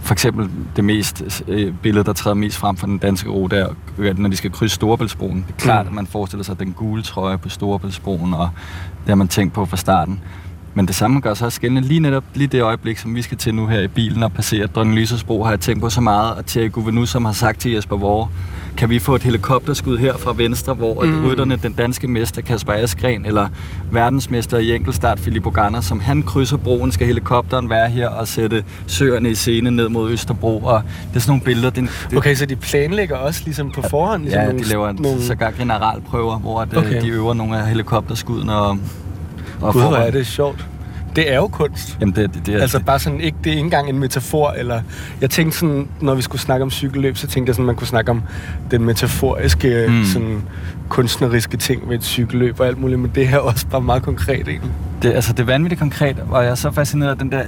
for 0.00 0.12
eksempel 0.14 0.48
det 0.76 0.84
mest 0.84 1.42
øh, 1.48 1.74
billede, 1.82 2.04
der 2.04 2.12
træder 2.12 2.34
mest 2.34 2.56
frem 2.56 2.76
for 2.76 2.86
den 2.86 2.98
danske 2.98 3.28
rute, 3.30 3.56
er, 3.56 3.68
når 4.16 4.28
de 4.28 4.36
skal 4.36 4.52
krydse 4.52 4.74
Storebæltsbroen. 4.74 5.44
Det 5.46 5.54
er 5.54 5.58
klart, 5.58 5.86
Mm. 5.86 5.88
at 5.88 5.94
man 5.94 6.06
forestiller 6.06 6.44
sig 6.44 6.58
den 6.60 6.72
gule 6.72 7.02
trøje 7.02 7.38
på 7.38 7.48
Storebæltsbroen, 7.48 8.34
og 8.34 8.48
det 9.00 9.08
har 9.08 9.14
man 9.14 9.28
tænkt 9.28 9.54
på 9.54 9.66
fra 9.66 9.76
starten. 9.76 10.20
Men 10.74 10.86
det 10.86 10.94
samme 10.94 11.20
gør 11.20 11.34
sig 11.34 11.46
også 11.46 11.60
gældende 11.60 11.88
lige 11.88 12.00
netop 12.00 12.24
lige 12.34 12.46
det 12.46 12.62
øjeblik, 12.62 12.98
som 12.98 13.14
vi 13.14 13.22
skal 13.22 13.38
til 13.38 13.54
nu 13.54 13.66
her 13.66 13.80
i 13.80 13.88
bilen 13.88 14.22
og 14.22 14.32
passere 14.32 14.66
Dronning 14.66 14.98
Lyses 14.98 15.24
bro, 15.24 15.42
har 15.44 15.50
jeg 15.50 15.60
tænkt 15.60 15.82
på 15.82 15.90
så 15.90 16.00
meget, 16.00 16.34
og 16.34 16.46
Thierry 16.46 16.72
Gouvenou, 16.72 17.06
som 17.06 17.24
har 17.24 17.32
sagt 17.32 17.60
til 17.60 17.72
Jesper 17.72 17.96
Vore, 17.96 18.28
kan 18.76 18.90
vi 18.90 18.98
få 18.98 19.14
et 19.14 19.22
helikopterskud 19.22 19.98
her 19.98 20.16
fra 20.16 20.32
venstre, 20.36 20.74
hvor 20.74 21.04
Mm. 21.04 21.26
rytterne, 21.26 21.56
den 21.56 21.72
danske 21.72 22.08
mester 22.08 22.42
Kasper 22.42 22.72
Askren, 22.72 23.26
eller 23.26 23.48
verdensmester 23.90 24.58
i 24.58 24.74
enkeltstart 24.74 25.20
Filippo 25.20 25.50
Ganna, 25.50 25.80
som 25.80 26.00
han 26.00 26.22
krydser 26.22 26.56
broen, 26.56 26.92
skal 26.92 27.06
helikopteren 27.06 27.70
være 27.70 27.90
her 27.90 28.08
og 28.08 28.28
sætte 28.28 28.64
søerne 28.86 29.30
i 29.30 29.34
scene 29.34 29.70
ned 29.70 29.88
mod 29.88 30.10
Østerbro, 30.10 30.58
og 30.58 30.82
det 31.10 31.16
er 31.16 31.20
sådan 31.20 31.30
nogle 31.30 31.42
billeder. 31.44 31.70
Det, 31.70 31.88
det, 32.10 32.18
Okay, 32.18 32.34
så 32.34 32.46
de 32.46 32.56
planlægger 32.56 33.16
også 33.16 33.42
ligesom 33.44 33.70
på 33.74 33.82
forhånd? 33.90 34.22
Ligesom 34.22 34.40
Ja, 34.40 34.46
nogle, 34.46 34.62
de 34.64 34.68
laver 34.68 34.92
nogle... 34.92 35.22
sågar 35.22 35.50
generalprøver, 35.50 36.38
hvor 36.38 36.60
at, 36.60 36.68
Okay. 36.76 36.86
okay. 36.88 37.02
de 37.02 37.08
øver 37.08 37.34
nogle 37.34 37.58
af 37.58 37.68
helikopterskuddene 37.68 38.56
og, 38.56 38.78
og 39.62 39.72
Gud, 39.72 39.82
hvor 39.82 39.96
er 39.96 40.10
det 40.10 40.26
sjovt. 40.26 40.66
Det 41.16 41.32
er 41.32 41.36
jo 41.36 41.46
kunst. 41.46 41.96
Jamen, 42.00 42.14
det, 42.14 42.34
det, 42.34 42.46
det, 42.46 42.54
er, 42.54 42.60
Altså 42.60 42.80
bare 42.80 42.98
sådan, 42.98 43.20
ikke, 43.20 43.38
det 43.44 43.46
er 43.46 43.50
ikke 43.50 43.64
engang 43.64 43.88
en 43.88 43.98
metafor, 43.98 44.50
eller... 44.50 44.80
Jeg 45.20 45.30
tænkte 45.30 45.58
sådan, 45.58 45.88
når 46.00 46.14
vi 46.14 46.22
skulle 46.22 46.42
snakke 46.42 46.62
om 46.62 46.70
cykelløb, 46.70 47.16
så 47.16 47.26
tænkte 47.26 47.50
jeg 47.50 47.54
sådan, 47.54 47.66
man 47.66 47.74
kunne 47.76 47.86
snakke 47.86 48.10
om 48.10 48.22
den 48.70 48.84
metaforiske. 48.84 49.86
Mm. 49.88 50.04
sådan 50.04 50.42
kunstneriske 50.88 51.56
ting 51.56 51.88
ved 51.88 51.96
et 51.96 52.04
cykelløb 52.04 52.60
og 52.60 52.66
alt 52.66 52.78
muligt, 52.78 53.00
men 53.00 53.10
det 53.14 53.28
her 53.28 53.36
er 53.36 53.40
også 53.40 53.66
bare 53.66 53.80
meget 53.80 54.02
konkret 54.02 54.48
egentlig. 54.48 54.70
det, 55.02 55.12
altså, 55.12 55.32
det 55.32 55.40
er 55.40 55.44
vanvittigt 55.44 55.78
konkret, 55.78 56.16
og 56.30 56.44
jeg 56.44 56.50
er 56.50 56.54
så 56.54 56.70
fascineret 56.70 57.10
af 57.10 57.18
den 57.18 57.32
der 57.32 57.42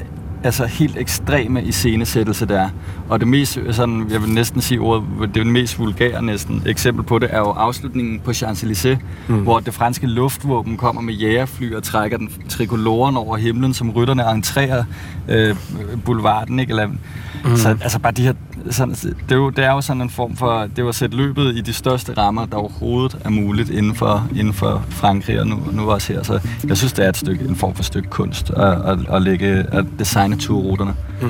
altså 0.44 0.66
helt 0.66 0.96
ekstreme 0.98 1.62
iscenesættelse 1.64 2.46
der. 2.46 2.68
Og 3.08 3.20
det 3.20 3.28
mest, 3.28 3.58
sådan, 3.70 4.06
jeg 4.10 4.22
vil 4.22 4.30
næsten 4.30 4.60
sige 4.60 4.80
ordet, 4.80 5.04
det 5.20 5.26
er 5.40 5.44
det 5.44 5.46
mest 5.46 5.78
vulgære 5.78 6.22
næsten 6.22 6.62
eksempel 6.66 7.04
på 7.04 7.18
det, 7.18 7.28
er 7.32 7.38
jo 7.38 7.44
afslutningen 7.50 8.20
på 8.20 8.30
Champs-Élysées, 8.30 8.98
Mm. 9.28 9.34
mm. 9.34 9.42
hvor 9.42 9.60
det 9.60 9.74
franske 9.74 10.06
luftvåben 10.06 10.76
kommer 10.76 11.02
med 11.02 11.14
jægerfly 11.14 11.74
og 11.74 11.82
trækker 11.82 12.18
den 12.18 12.30
trikoloren 12.48 13.16
over 13.16 13.36
himlen, 13.36 13.74
som 13.74 13.90
rytterne 13.90 14.30
entrerer 14.30 14.84
øh, 15.28 15.56
boulevarden, 16.04 16.58
ikke? 16.58 16.70
Eller, 16.70 16.86
mm. 16.86 17.56
Så 17.56 17.68
altså 17.68 17.98
bare 17.98 18.12
de 18.12 18.22
her, 18.22 18.32
sådan, 18.70 18.94
det, 18.94 19.32
er 19.32 19.36
jo, 19.36 19.50
det 19.50 19.64
er 19.64 19.72
jo 19.72 19.80
sådan 19.80 20.02
en 20.02 20.10
form 20.10 20.36
for, 20.36 20.60
det 20.60 20.78
er 20.78 20.82
jo 20.82 20.88
at 20.88 20.94
sætte 20.94 21.16
løbet 21.16 21.56
i 21.56 21.60
de 21.60 21.72
største 21.72 22.12
rammer, 22.12 22.46
der 22.46 22.56
overhovedet 22.56 23.18
er 23.24 23.30
muligt 23.30 23.70
inden 23.70 23.94
for, 23.94 24.28
inden 24.36 24.52
for 24.52 24.84
Frankrig 24.88 25.40
og 25.40 25.46
nu, 25.46 25.58
nu 25.72 25.90
også 25.90 26.12
her. 26.12 26.22
Så 26.22 26.40
jeg 26.68 26.76
synes, 26.76 26.92
det 26.92 27.04
er 27.04 27.08
et 27.08 27.16
stykke, 27.16 27.44
en 27.44 27.56
form 27.56 27.74
for 27.74 27.82
stykke 27.82 28.08
kunst 28.08 28.50
at, 28.50 28.90
at, 28.90 28.98
at, 29.12 29.22
lægge, 29.22 29.46
at 29.48 29.84
designe 29.98 30.36
turruterne. 30.36 30.94
Mm. 31.22 31.28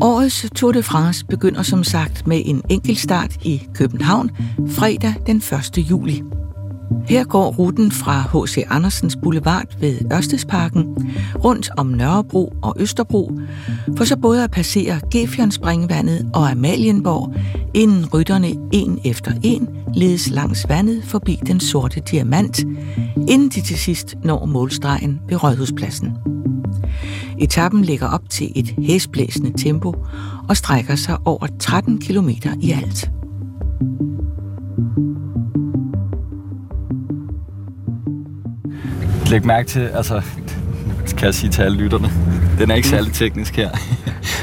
Årets 0.00 0.46
Tour 0.54 0.72
de 0.72 0.82
France 0.82 1.26
begynder 1.26 1.62
som 1.62 1.84
sagt 1.84 2.26
med 2.26 2.42
en 2.44 2.62
enkeltstart 2.68 3.36
i 3.42 3.62
København 3.74 4.30
fredag 4.68 5.14
den 5.26 5.36
1. 5.36 5.78
juli. 5.78 6.22
Her 7.06 7.24
går 7.24 7.50
ruten 7.50 7.92
fra 7.92 8.20
H.C. 8.20 8.64
Andersens 8.70 9.16
Boulevard 9.22 9.80
ved 9.80 9.98
Ørstedsparken 10.12 10.86
rundt 11.44 11.70
om 11.76 11.86
Nørrebro 11.86 12.52
og 12.62 12.76
Østerbro, 12.78 13.32
for 13.96 14.04
så 14.04 14.16
både 14.16 14.44
at 14.44 14.50
passere 14.50 15.00
Gefjernspringvandet 15.10 16.30
og 16.34 16.50
Amalienborg, 16.50 17.34
inden 17.74 18.06
rytterne 18.14 18.54
en 18.72 19.00
efter 19.04 19.32
en 19.42 19.68
ledes 19.94 20.30
langs 20.30 20.68
vandet 20.68 21.04
forbi 21.04 21.40
den 21.46 21.60
sorte 21.60 22.00
diamant, 22.00 22.58
inden 23.28 23.48
de 23.48 23.60
til 23.60 23.78
sidst 23.78 24.14
når 24.24 24.46
målstregen 24.46 25.20
ved 25.28 25.42
Rådhuspladsen. 25.42 26.12
Etappen 27.38 27.84
ligger 27.84 28.08
op 28.08 28.30
til 28.30 28.52
et 28.56 28.74
hæsblæsende 28.78 29.52
tempo 29.58 29.94
og 30.48 30.56
strækker 30.56 30.94
sig 30.96 31.18
over 31.24 31.46
13 31.58 32.00
km 32.00 32.28
i 32.60 32.70
alt. 32.70 33.10
Læg 39.32 39.46
mærke 39.46 39.68
til, 39.68 39.80
altså, 39.80 40.22
kan 41.16 41.26
jeg 41.26 41.34
sige 41.34 41.50
til 41.50 41.62
alle 41.62 41.78
lytterne, 41.78 42.10
den 42.58 42.70
er 42.70 42.74
ikke 42.74 42.88
særlig 42.88 43.12
teknisk 43.12 43.56
her. 43.56 43.68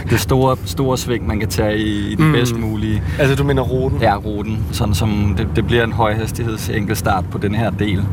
Det 0.10 0.20
store, 0.20 0.58
store 0.66 0.98
sving, 0.98 1.28
man 1.28 1.40
kan 1.40 1.50
tage 1.50 1.78
i, 1.78 2.12
i 2.12 2.16
den 2.16 2.24
Mm. 2.26 2.26
mm. 2.26 2.32
bedst 2.34 2.56
mulige 2.60 3.04
Altså 3.20 3.36
du 3.36 3.44
mener 3.44 3.62
ruten? 3.62 4.02
ja, 4.02 4.16
ruten, 4.16 4.60
sådan 4.72 4.94
som 4.94 5.36
det, 5.38 5.48
det 5.56 5.68
bliver 5.68 5.84
en 5.84 5.92
højhastigheds 5.92 6.70
enkeltstart 6.70 7.26
på 7.32 7.38
den 7.38 7.56
her 7.56 7.70
del. 7.70 8.06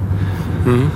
Mm. 0.66 0.88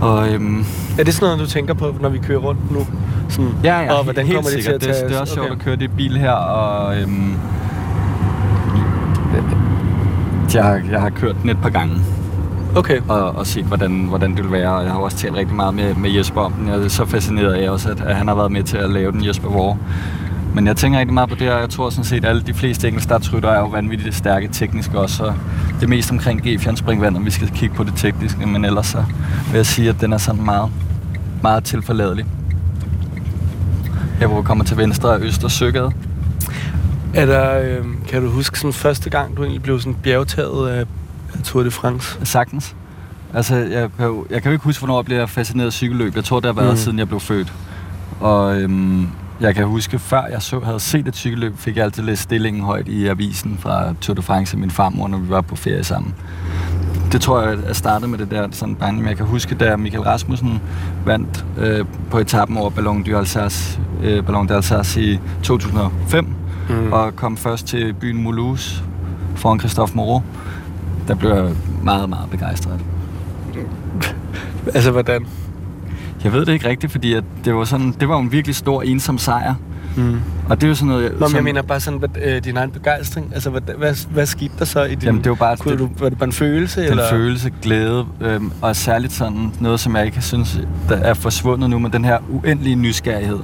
Og 0.00 0.28
øhm, 0.32 0.64
Er 0.98 1.04
det 1.04 1.14
sådan 1.14 1.26
noget, 1.26 1.40
du 1.40 1.46
tænker 1.46 1.74
på, 1.74 1.94
når 2.00 2.08
vi 2.08 2.18
kører 2.18 2.38
rundt 2.38 2.72
nu? 2.72 2.86
Sådan, 3.28 3.50
ja, 3.64 3.80
ja, 3.80 3.92
og 3.92 4.04
hvordan 4.04 4.26
helt 4.26 4.36
kommer 4.36 4.50
det 4.50 4.64
til 4.64 4.72
at 4.72 4.80
tage 4.80 4.94
det, 4.94 5.10
det 5.10 5.16
er 5.16 5.20
også 5.20 5.34
sjovt 5.34 5.46
okay. 5.46 5.56
at 5.58 5.64
køre 5.64 5.76
det 5.76 5.90
bil 5.96 6.18
her, 6.18 6.32
og 6.32 7.00
øhm, 7.00 7.34
Jeg 10.54 10.64
har, 10.64 10.80
jeg 10.90 11.00
har 11.00 11.10
kørt 11.10 11.36
den 11.42 11.50
et 11.50 11.58
par 11.62 11.70
gange 11.70 11.94
Okay. 12.76 13.00
og, 13.08 13.36
og 13.36 13.46
set, 13.46 13.64
hvordan, 13.64 13.90
hvordan 13.90 14.36
det 14.36 14.44
vil 14.44 14.52
være. 14.52 14.74
Og 14.74 14.84
jeg 14.84 14.92
har 14.92 14.98
også 14.98 15.16
talt 15.16 15.34
rigtig 15.34 15.56
meget 15.56 15.74
med, 15.74 15.94
med 15.94 16.10
Jesper 16.10 16.40
om 16.40 16.52
den. 16.52 16.68
Jeg 16.68 16.78
er 16.78 16.88
så 16.88 17.06
fascineret 17.06 17.52
af 17.52 17.70
også, 17.70 17.90
at, 17.90 18.00
at 18.00 18.16
han 18.16 18.28
har 18.28 18.34
været 18.34 18.52
med 18.52 18.62
til 18.62 18.76
at 18.76 18.90
lave 18.90 19.12
den, 19.12 19.26
Jesper 19.26 19.48
Vore. 19.48 19.78
Men 20.54 20.66
jeg 20.66 20.76
tænker 20.76 20.98
rigtig 20.98 21.14
meget 21.14 21.28
på 21.28 21.34
det, 21.34 21.50
og 21.52 21.60
jeg 21.60 21.70
tror 21.70 21.90
sådan 21.90 22.04
set, 22.04 22.24
at 22.24 22.30
alle 22.30 22.42
de 22.42 22.54
fleste 22.54 22.88
enkeltstartsrytter 22.88 23.48
er 23.48 23.58
jo 23.58 23.66
vanvittigt 23.66 24.14
stærke 24.14 24.48
teknisk 24.52 24.94
også. 24.94 25.16
Så 25.16 25.32
det 25.74 25.82
er 25.82 25.88
mest 25.88 26.10
omkring 26.10 26.46
G4 26.46 26.76
springvand, 26.76 27.16
om 27.16 27.24
vi 27.24 27.30
skal 27.30 27.48
kigge 27.48 27.74
på 27.74 27.84
det 27.84 27.92
tekniske. 27.96 28.46
Men 28.46 28.64
ellers 28.64 28.86
så 28.86 29.04
vil 29.50 29.56
jeg 29.56 29.66
sige, 29.66 29.88
at 29.88 30.00
den 30.00 30.12
er 30.12 30.18
sådan 30.18 30.44
meget, 30.44 30.70
meget 31.42 31.64
tilforladelig. 31.64 32.26
Her 34.18 34.26
hvor 34.26 34.40
vi 34.40 34.44
kommer 34.44 34.64
til 34.64 34.76
venstre 34.76 35.14
er 35.14 35.18
Øster 35.20 35.48
Søgade. 35.48 35.92
Er 37.14 37.26
der, 37.26 37.58
øh, 37.58 37.84
kan 38.08 38.22
du 38.22 38.28
huske 38.28 38.58
sådan 38.58 38.72
første 38.72 39.10
gang, 39.10 39.36
du 39.36 39.42
egentlig 39.42 39.62
blev 39.62 39.80
sådan 39.80 39.96
bjergtaget 40.02 40.68
af, 40.68 40.80
af 40.80 40.86
Tour 41.44 41.62
de 41.62 41.70
France? 41.70 42.18
Sagtens. 42.24 42.76
Altså, 43.34 43.54
jeg 43.56 43.88
kan, 43.96 44.06
jo, 44.06 44.26
jeg 44.30 44.42
kan 44.42 44.50
jo 44.50 44.52
ikke 44.52 44.64
huske, 44.64 44.80
hvornår 44.80 44.98
jeg 44.98 45.04
blev 45.04 45.28
fascineret 45.28 45.66
af 45.66 45.72
cykelløb. 45.72 46.16
Jeg 46.16 46.24
tror, 46.24 46.40
det 46.40 46.46
har 46.54 46.62
været, 46.62 46.70
Mm. 46.70 46.76
siden 46.76 46.98
jeg 46.98 47.08
blev 47.08 47.20
født. 47.20 47.52
Og 48.20 48.60
øhm, 48.60 49.08
jeg 49.40 49.54
kan 49.54 49.66
huske, 49.66 49.98
før 49.98 50.22
jeg 50.30 50.42
så, 50.42 50.60
havde 50.60 50.80
set 50.80 51.08
et 51.08 51.16
cykelløb, 51.16 51.58
fik 51.58 51.76
jeg 51.76 51.84
altid 51.84 52.02
læst 52.02 52.22
stillingen 52.22 52.62
højt 52.62 52.88
i 52.88 53.06
avisen 53.06 53.58
fra 53.60 53.94
Tour 54.00 54.14
de 54.14 54.22
France 54.22 54.56
min 54.56 54.70
farmor, 54.70 55.08
når 55.08 55.18
vi 55.18 55.28
var 55.30 55.40
på 55.40 55.56
ferie 55.56 55.84
sammen. 55.84 56.14
Det 57.12 57.20
tror 57.20 57.42
jeg, 57.42 57.58
jeg 57.66 57.76
startede 57.76 58.10
med 58.10 58.18
det 58.18 58.30
der 58.30 58.48
sådan 58.52 58.74
barn. 58.74 58.96
Men 58.96 59.06
jeg 59.08 59.16
kan 59.16 59.26
huske, 59.26 59.54
da 59.54 59.76
Michael 59.76 60.02
Rasmussen 60.04 60.60
vandt 61.04 61.44
øh, 61.58 61.84
på 62.10 62.18
etappen 62.18 62.56
over 62.56 62.70
Ballon 62.70 63.02
d'Alsace, 63.08 63.78
øh, 64.02 64.24
Ballon 64.24 64.50
d'Alsace 64.50 65.00
i 65.00 65.20
2005, 65.42 66.26
Mm. 66.70 66.92
og 66.92 67.16
kom 67.16 67.36
først 67.36 67.66
til 67.66 67.92
byen 67.94 68.22
Mulhouse 68.22 68.82
foran 69.34 69.58
Christophe 69.60 69.96
Moreau. 69.96 70.22
Der 71.08 71.14
blev 71.14 71.30
jeg 71.30 71.50
meget, 71.82 72.08
meget 72.08 72.30
begejstret. 72.30 72.80
Altså, 74.74 74.90
hvordan? 74.90 75.26
Jeg 76.24 76.32
ved 76.32 76.46
det 76.46 76.52
ikke 76.52 76.68
rigtigt, 76.68 76.92
fordi 76.92 77.12
at 77.12 77.24
det 77.44 77.54
var 77.54 77.64
sådan, 77.64 77.94
det 78.00 78.08
var 78.08 78.18
en 78.18 78.32
virkelig 78.32 78.56
stor 78.56 78.82
ensom 78.82 79.18
sejr. 79.18 79.54
Mm. 79.96 80.20
Og 80.48 80.60
det 80.60 80.64
er 80.64 80.68
jo 80.68 80.74
sådan 80.74 80.88
noget... 80.88 81.20
Nå, 81.20 81.26
men 81.26 81.36
jeg 81.36 81.44
mener 81.44 81.62
bare 81.62 81.80
sådan, 81.80 81.98
hvad, 81.98 82.08
øh, 82.24 82.44
din 82.44 82.56
egen 82.56 82.70
begejstring. 82.70 83.30
Altså, 83.34 83.50
hvad, 83.50 83.60
hvad, 83.60 83.94
hvad 84.10 84.26
skete 84.26 84.52
der 84.58 84.64
så 84.64 84.84
i 84.84 84.94
din... 84.94 85.04
Jamen, 85.04 85.24
det 85.24 85.30
var 85.30 85.36
bare 85.36 85.56
Kunne 85.56 85.72
det, 85.72 85.78
du, 85.78 85.90
var 85.98 86.08
det 86.08 86.18
bare 86.18 86.26
en 86.26 86.32
følelse? 86.32 86.80
den 86.82 86.90
eller? 86.90 87.10
følelse, 87.10 87.50
glæde, 87.62 88.06
øhm, 88.20 88.52
og 88.62 88.76
særligt 88.76 89.12
sådan 89.12 89.52
noget, 89.60 89.80
som 89.80 89.96
jeg 89.96 90.06
ikke 90.06 90.22
synes, 90.22 90.60
der 90.88 90.96
er 90.96 91.14
forsvundet 91.14 91.70
nu, 91.70 91.78
men 91.78 91.92
den 91.92 92.04
her 92.04 92.18
uendelige 92.28 92.76
nysgerrighed, 92.76 93.38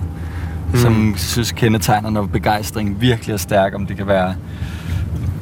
mm. 0.72 0.78
som 0.78 1.14
synes 1.16 1.52
kendetegner, 1.52 2.10
når 2.10 2.22
begejstring 2.22 3.00
virkelig 3.00 3.32
er 3.32 3.36
stærk, 3.36 3.74
om 3.74 3.86
det 3.86 3.96
kan 3.96 4.06
være 4.06 4.34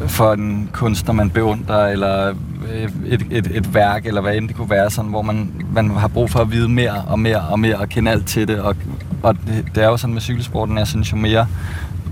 for 0.06 0.32
en 0.32 0.70
kunstner, 0.72 1.12
man 1.14 1.30
beundrer, 1.30 1.86
eller 1.86 2.34
øh, 2.72 2.90
et, 3.06 3.26
et, 3.30 3.50
et 3.56 3.74
værk, 3.74 4.06
eller 4.06 4.20
hvad 4.20 4.36
end 4.36 4.48
det 4.48 4.56
kunne 4.56 4.70
være, 4.70 4.90
sådan, 4.90 5.10
hvor 5.10 5.22
man, 5.22 5.64
man 5.74 5.90
har 5.90 6.08
brug 6.08 6.30
for 6.30 6.38
at 6.38 6.52
vide 6.52 6.68
mere 6.68 7.04
og 7.08 7.18
mere 7.18 7.40
og 7.40 7.60
mere, 7.60 7.76
og 7.76 7.88
kende 7.88 8.10
alt 8.10 8.26
til 8.26 8.48
det. 8.48 8.60
Og, 8.60 8.76
og 9.22 9.36
det, 9.46 9.64
det 9.74 9.82
er 9.82 9.88
jo 9.88 9.96
sådan 9.96 10.14
med 10.14 10.22
cykelsporten, 10.22 10.78
jeg 10.78 10.86
synes, 10.86 11.12
jo 11.12 11.16
mere, 11.16 11.46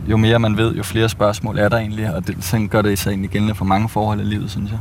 jo 0.06 0.16
mere 0.16 0.38
man 0.38 0.56
ved, 0.56 0.74
jo 0.74 0.82
flere 0.82 1.08
spørgsmål 1.08 1.58
er 1.58 1.68
der 1.68 1.76
egentlig, 1.76 2.14
og 2.14 2.26
det, 2.26 2.36
sådan 2.40 2.68
gør 2.68 2.82
det 2.82 2.98
sig 2.98 3.10
egentlig 3.10 3.30
gældende 3.30 3.54
for 3.54 3.64
mange 3.64 3.88
forhold 3.88 4.20
i 4.20 4.24
livet, 4.24 4.50
synes 4.50 4.70
jeg. 4.70 4.78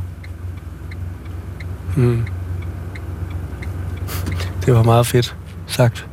Mm. 1.96 2.24
Det 4.66 4.74
var 4.74 4.82
meget 4.82 5.06
fedt 5.06 5.36
sagt. 5.66 6.06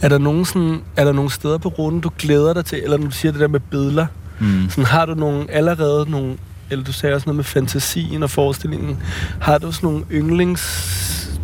Er 0.00 0.08
der 0.08 0.18
nogen, 0.18 0.44
sådan, 0.44 0.80
er 0.96 1.04
der 1.04 1.12
nogle 1.12 1.30
steder 1.30 1.58
på 1.58 1.68
ruten, 1.68 2.00
du 2.00 2.10
glæder 2.18 2.54
dig 2.54 2.64
til? 2.64 2.80
Eller 2.84 2.98
når 2.98 3.04
du 3.04 3.10
siger 3.10 3.32
det 3.32 3.40
der 3.40 3.48
med 3.48 3.60
billeder, 3.60 4.06
Mm. 4.40 4.68
sådan, 4.70 4.84
har 4.84 5.06
du 5.06 5.14
nogle, 5.14 5.50
allerede 5.50 6.10
nogle, 6.10 6.36
eller 6.70 6.84
du 6.84 6.92
sagde 6.92 7.14
også 7.14 7.26
noget 7.26 7.36
med 7.36 7.44
fantasien 7.44 8.22
og 8.22 8.30
forestillingen, 8.30 8.98
har 9.40 9.58
du 9.58 9.72
sådan 9.72 9.86
nogle 9.90 10.04
yndlings, 10.12 11.38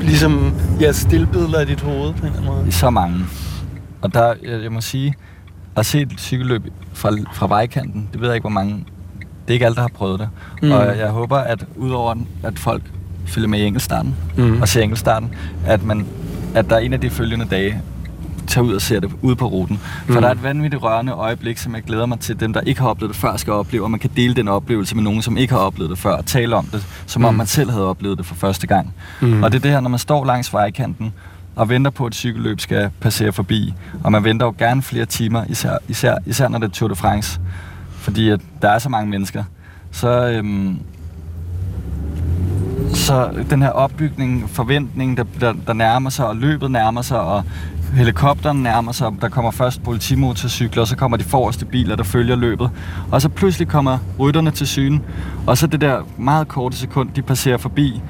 ligesom, 0.00 0.54
ja, 0.80 0.92
stillbilleder 0.92 1.60
i 1.60 1.64
dit 1.64 1.80
hoved 1.80 2.12
på 2.12 2.18
en 2.20 2.26
eller 2.26 2.38
anden 2.40 2.44
måde? 2.44 2.72
Så 2.72 2.90
mange. 2.90 3.18
Og 4.02 4.14
der, 4.14 4.34
jeg, 4.44 4.62
jeg 4.62 4.72
må 4.72 4.80
sige, 4.80 5.14
at 5.76 5.86
se 5.86 6.00
et 6.00 6.12
cykelløb 6.18 6.62
fra, 6.92 7.10
fra 7.34 7.46
vejkanten, 7.46 8.08
det 8.12 8.20
ved 8.20 8.28
jeg 8.28 8.34
ikke, 8.36 8.42
hvor 8.42 8.50
mange... 8.50 8.84
Det 9.20 9.52
er 9.52 9.54
ikke 9.54 9.64
alle, 9.66 9.74
der 9.76 9.80
har 9.80 9.90
prøvet 9.94 10.20
det. 10.20 10.28
Mm. 10.62 10.70
Og 10.70 10.98
jeg 10.98 11.08
håber, 11.08 11.36
at 11.38 11.66
udover 11.76 12.14
at 12.42 12.58
folk 12.58 12.82
følger 13.26 13.48
med 13.48 13.58
i 13.58 13.62
enkeltstarten, 13.64 14.14
Mm. 14.36 14.60
og 14.60 14.68
ser 14.68 14.82
enkeltstarten, 14.82 15.34
at, 15.66 15.82
man, 15.84 16.06
at 16.54 16.70
der 16.70 16.76
er 16.76 16.80
en 16.80 16.92
af 16.92 17.00
de 17.00 17.10
følgende 17.10 17.44
dage, 17.50 17.82
tager 18.46 18.64
ud 18.64 18.72
og 18.74 18.82
ser 18.82 19.00
det 19.00 19.10
ude 19.22 19.36
på 19.36 19.46
ruten. 19.46 19.78
For 19.78 20.06
Mm. 20.08 20.14
mm. 20.14 20.20
der 20.20 20.28
er 20.28 20.32
et 20.32 20.42
vanvittigt 20.42 20.82
rørende 20.82 21.12
øjeblik, 21.12 21.58
som 21.58 21.74
jeg 21.74 21.82
glæder 21.82 22.06
mig 22.06 22.20
til, 22.20 22.40
dem 22.40 22.52
der 22.52 22.60
ikke 22.60 22.80
har 22.80 22.88
oplevet 22.88 23.14
det 23.14 23.20
før 23.20 23.36
skal 23.36 23.52
opleve, 23.52 23.84
og 23.84 23.90
man 23.90 24.00
kan 24.00 24.10
dele 24.16 24.34
den 24.34 24.48
oplevelse 24.48 24.94
med 24.94 25.02
nogen, 25.04 25.22
som 25.22 25.36
ikke 25.36 25.52
har 25.54 25.60
oplevet 25.60 25.90
det 25.90 25.98
før, 25.98 26.12
og 26.16 26.26
tale 26.26 26.56
om 26.56 26.64
det, 26.66 26.86
som 27.06 27.24
om 27.24 27.34
Mm. 27.34 27.38
man 27.38 27.46
selv 27.46 27.70
havde 27.70 27.84
oplevet 27.86 28.18
det 28.18 28.26
for 28.26 28.34
første 28.34 28.66
gang. 28.66 28.94
Mm. 29.20 29.42
Og 29.42 29.52
det 29.52 29.58
er 29.58 29.62
det 29.62 29.70
her, 29.70 29.80
når 29.80 29.90
man 29.90 29.98
står 29.98 30.24
langs 30.24 30.52
vejkanten, 30.52 31.12
og 31.56 31.68
venter 31.68 31.90
på, 31.90 32.04
at 32.06 32.10
et 32.10 32.14
cykelløb 32.14 32.60
skal 32.60 32.90
passere 33.00 33.32
forbi. 33.32 33.74
Og 34.04 34.12
man 34.12 34.24
venter 34.24 34.46
jo 34.46 34.54
gerne 34.58 34.82
flere 34.82 35.04
timer, 35.06 35.44
især, 35.48 35.76
især, 35.88 36.14
især 36.26 36.48
når 36.48 36.58
det 36.58 36.66
er 36.68 36.72
Tour 36.72 36.88
de 36.88 36.96
France. 36.96 37.40
Fordi 37.98 38.28
at 38.28 38.40
der 38.62 38.70
er 38.70 38.78
så 38.78 38.88
mange 38.88 39.10
mennesker. 39.10 39.44
Så, 39.90 40.28
øhm, 40.28 40.78
så 42.94 43.30
den 43.50 43.62
her 43.62 43.68
opbygning, 43.70 44.50
forventning, 44.50 45.16
der, 45.16 45.24
der, 45.40 45.54
der 45.66 45.72
nærmer 45.72 46.10
sig, 46.10 46.26
og 46.26 46.36
løbet 46.36 46.70
nærmer 46.70 47.02
sig, 47.02 47.20
og 47.20 47.44
helikopteren 47.96 48.62
nærmer 48.62 48.92
sig, 48.92 49.12
der 49.20 49.28
kommer 49.28 49.50
først 49.50 49.82
politimotorcykler, 49.82 50.82
og 50.82 50.88
så 50.88 50.96
kommer 50.96 51.16
de 51.16 51.24
forreste 51.24 51.64
biler, 51.64 51.96
der 51.96 52.04
følger 52.04 52.36
løbet. 52.36 52.70
Og 53.12 53.22
så 53.22 53.28
pludselig 53.28 53.68
kommer 53.68 53.98
rytterne 54.18 54.50
til 54.50 54.66
syne, 54.66 55.00
og 55.46 55.58
så 55.58 55.66
det 55.66 55.80
der 55.80 56.00
meget 56.18 56.48
korte 56.48 56.76
sekund, 56.76 57.08
de 57.16 57.22
passerer 57.22 57.56
forbi. 57.58 58.00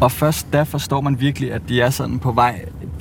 Og 0.00 0.12
først 0.12 0.52
da 0.52 0.62
forstår 0.62 1.00
man 1.00 1.20
virkelig, 1.20 1.52
at 1.52 1.62
de 1.68 1.80
er 1.80 1.90
sådan 1.90 2.18
på 2.18 2.32
vej, 2.32 2.60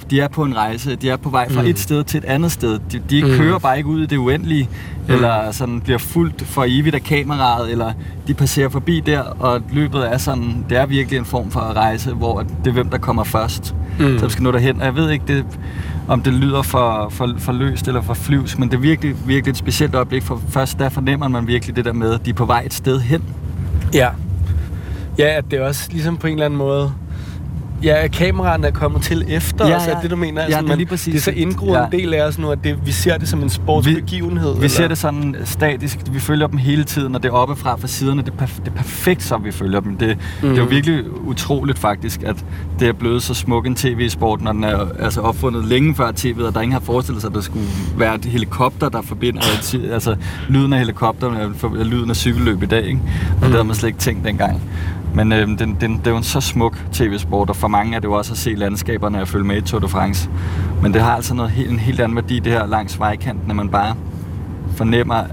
de 0.10 0.20
er 0.22 0.28
på 0.28 0.44
en 0.44 0.56
rejse, 0.58 0.96
de 0.96 1.10
er 1.10 1.18
på 1.18 1.30
vej 1.30 1.52
fra 1.52 1.62
Mm. 1.62 1.68
et 1.68 1.80
sted 1.80 2.04
til 2.04 2.18
et 2.18 2.26
andet 2.26 2.52
sted. 2.52 2.80
De, 2.92 3.02
de 3.10 3.24
Mm. 3.24 3.30
kører 3.38 3.60
bare 3.60 3.78
ikke 3.78 3.90
ud 3.90 4.02
i 4.02 4.06
det 4.06 4.18
uendelige, 4.18 4.70
Mm. 5.08 5.14
eller 5.14 5.52
sådan 5.52 5.82
bliver 5.82 5.98
fuldt 5.98 6.42
for 6.46 6.66
evigt 6.68 6.96
af 6.96 7.04
kameraet, 7.04 7.72
eller 7.72 7.92
de 8.28 8.34
passerer 8.34 8.70
forbi 8.70 9.00
der, 9.06 9.20
og 9.22 9.62
løbet 9.72 10.14
er 10.14 10.18
sådan, 10.18 10.66
det 10.70 10.78
er 10.78 10.86
virkelig 10.86 11.20
en 11.20 11.26
form 11.26 11.52
for 11.52 11.60
rejse, 11.60 12.12
hvor 12.14 12.40
det 12.64 12.68
er 12.70 12.72
hvem, 12.72 12.90
der 12.90 12.98
kommer 12.98 13.24
først. 13.24 13.76
Mm. 14.00 14.20
Så 14.20 14.26
vi 14.26 14.32
skal 14.32 14.44
nå 14.44 14.52
derhen. 14.52 14.80
Og 14.80 14.86
jeg 14.86 14.96
ved 14.96 15.10
ikke, 15.12 15.26
det, 15.28 15.46
om 16.10 16.22
det 16.22 16.34
lyder 16.34 16.62
for, 16.62 17.10
for, 17.10 17.36
for 17.38 17.52
løst 17.52 17.88
eller 17.88 18.02
for 18.02 18.14
flyvs, 18.14 18.58
men 18.58 18.70
det 18.70 18.76
er 18.76 18.82
virkelig, 18.82 19.16
virkelig 19.28 19.52
et 19.52 19.58
specielt 19.58 19.96
øjeblik, 19.96 20.24
for 20.24 20.42
først 20.50 20.80
der 20.80 20.90
fornemmer 20.90 21.28
man 21.28 21.48
virkelig 21.48 21.76
det 21.76 21.86
der 21.86 21.94
med, 21.94 22.14
at 22.14 22.26
de 22.26 22.30
er 22.30 22.34
på 22.34 22.46
vej 22.46 22.64
et 22.66 22.74
sted 22.74 23.00
hen. 23.00 23.24
Ja. 23.94 24.10
Ja, 25.18 25.38
at 25.38 25.46
det 25.52 25.60
er 25.60 25.66
også 25.66 25.90
ligesom 25.92 26.18
på 26.18 26.28
en 26.28 26.34
eller 26.34 26.46
anden 26.46 26.58
måde... 26.58 26.94
Ja, 27.84 28.08
kameraerne 28.08 28.68
er 28.68 28.72
kommet 28.72 29.02
til 29.02 29.26
efter 29.28 29.68
Ja, 29.68 29.76
os, 29.76 29.88
er 29.88 29.92
ja. 29.92 29.98
det 30.02 30.12
du 30.12 30.16
mener? 30.16 30.42
Ja, 30.42 30.46
Altså, 30.46 30.62
det 30.62 30.70
er 30.72 30.76
lige 30.76 30.86
præcis 30.88 31.14
Det 31.14 31.20
er 31.20 31.24
så 31.24 31.32
indgroet 31.32 31.70
en 31.78 31.88
Ja. 31.92 31.98
del 31.98 32.14
af 32.14 32.22
os 32.28 32.40
nu, 32.40 32.50
at 32.52 32.60
det, 32.64 32.78
vi 32.86 32.92
ser 32.92 33.18
det 33.18 33.28
som 33.30 33.44
en 33.44 33.50
sportsbegivenhed. 33.50 34.60
Vi 34.62 34.70
ser 34.70 34.88
det 34.88 34.98
sådan 34.98 35.36
statisk. 35.44 36.00
Vi 36.12 36.20
følger 36.20 36.48
dem 36.48 36.58
hele 36.58 36.84
tiden, 36.84 37.16
og 37.16 37.24
det 37.24 37.30
er 37.30 37.34
oppefra 37.34 37.76
fra 37.76 37.88
siderne. 37.88 38.22
Det 38.22 38.34
er, 38.40 38.44
perf- 38.46 38.60
det 38.60 38.68
er 38.68 38.72
perfekt, 38.76 39.24
som 39.24 39.44
vi 39.46 39.52
følger 39.52 39.80
dem. 39.80 39.98
Det, 39.98 40.18
mm. 40.18 40.48
det 40.50 40.52
er 40.52 40.58
jo 40.58 40.64
Mhm. 40.64 40.72
virkelig 40.72 41.04
utroligt 41.28 41.80
faktisk, 41.80 42.24
at 42.24 42.46
det 42.80 42.88
er 42.88 42.94
blevet 42.94 43.24
så 43.24 43.34
smuk 43.34 43.66
en 43.68 43.76
tv-sport, 43.76 44.42
når 44.42 44.52
den 44.52 44.64
er 44.64 44.86
altså 45.00 45.22
opfundet 45.22 45.66
længe 45.66 45.96
før 45.96 46.12
tv'et, 46.12 46.44
og 46.46 46.54
der 46.54 46.62
ingen 46.62 46.74
har 46.74 46.80
forestillet 46.80 47.22
sig, 47.22 47.30
at 47.30 47.36
der 47.36 47.42
skulle 47.42 47.66
være 47.98 48.16
et 48.16 48.26
helikopter, 48.26 48.90
der 48.90 49.02
forbinder 49.02 49.42
altså 49.94 50.16
lyden 50.50 50.74
af 50.74 50.80
helikopteren 50.80 51.36
er 51.36 51.80
er 51.80 51.84
lyden 51.84 52.10
af 52.10 52.16
cykelløb 52.16 52.64
i 52.64 52.66
dag, 52.66 52.84
ikke? 52.86 53.00
Og 53.30 53.36
Mm. 53.36 53.42
det 53.42 53.52
havde 53.52 53.64
man 53.64 53.76
slet 53.76 53.88
ikke 53.90 54.00
tænkt 54.00 54.26
dengang. 54.26 54.62
Men 55.14 55.32
øh, 55.32 55.48
den, 55.48 55.78
den, 55.82 55.98
det 55.98 56.08
er 56.08 56.12
jo 56.12 56.18
en 56.18 56.24
så 56.24 56.42
smuk 56.42 56.78
tv-sport, 56.92 57.50
og 57.50 57.56
for 57.56 57.68
mange 57.68 57.96
er 57.96 58.00
det 58.00 58.08
jo 58.08 58.14
også 58.14 58.32
at 58.32 58.38
se 58.38 58.56
landskaberne 58.56 59.22
og 59.22 59.28
følge 59.28 59.46
med 59.46 59.58
i 59.58 59.62
Tour 59.62 59.80
de 59.80 59.88
France. 59.88 60.30
Men 60.82 60.94
det 60.94 61.02
har 61.02 61.16
altså 61.16 61.34
noget, 61.34 61.52
helt- 61.52 61.72
en 61.72 61.80
helt 61.80 62.00
anden 62.00 62.16
værdi, 62.16 62.40
det 62.40 62.52
her 62.52 62.68
langs 62.68 63.00
vejkanten, 63.00 63.50
at 63.50 63.56
man 63.56 63.70
bare 63.70 63.96
fornemmer 64.76 65.24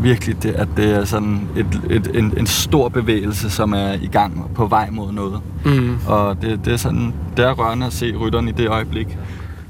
virkelig, 0.00 0.42
det, 0.42 0.50
at 0.50 0.68
det 0.76 0.90
er 0.90 1.04
sådan 1.04 1.48
et, 1.56 1.80
et, 1.90 2.10
en, 2.14 2.34
en 2.38 2.46
stor 2.46 2.88
bevægelse, 2.88 3.50
som 3.50 3.72
er 3.72 3.92
i 3.92 4.06
gang 4.06 4.50
på 4.54 4.66
vej 4.66 4.90
mod 4.90 5.12
noget. 5.12 5.40
Mm. 5.64 5.96
Og 6.06 6.42
det, 6.42 6.64
det 6.64 6.72
er 6.72 6.76
sådan, 6.76 7.14
det 7.36 7.44
er 7.44 7.52
rørende 7.52 7.86
at 7.86 7.92
se 7.92 8.16
rytteren 8.16 8.48
i 8.48 8.52
det 8.52 8.68
øjeblik. 8.68 9.18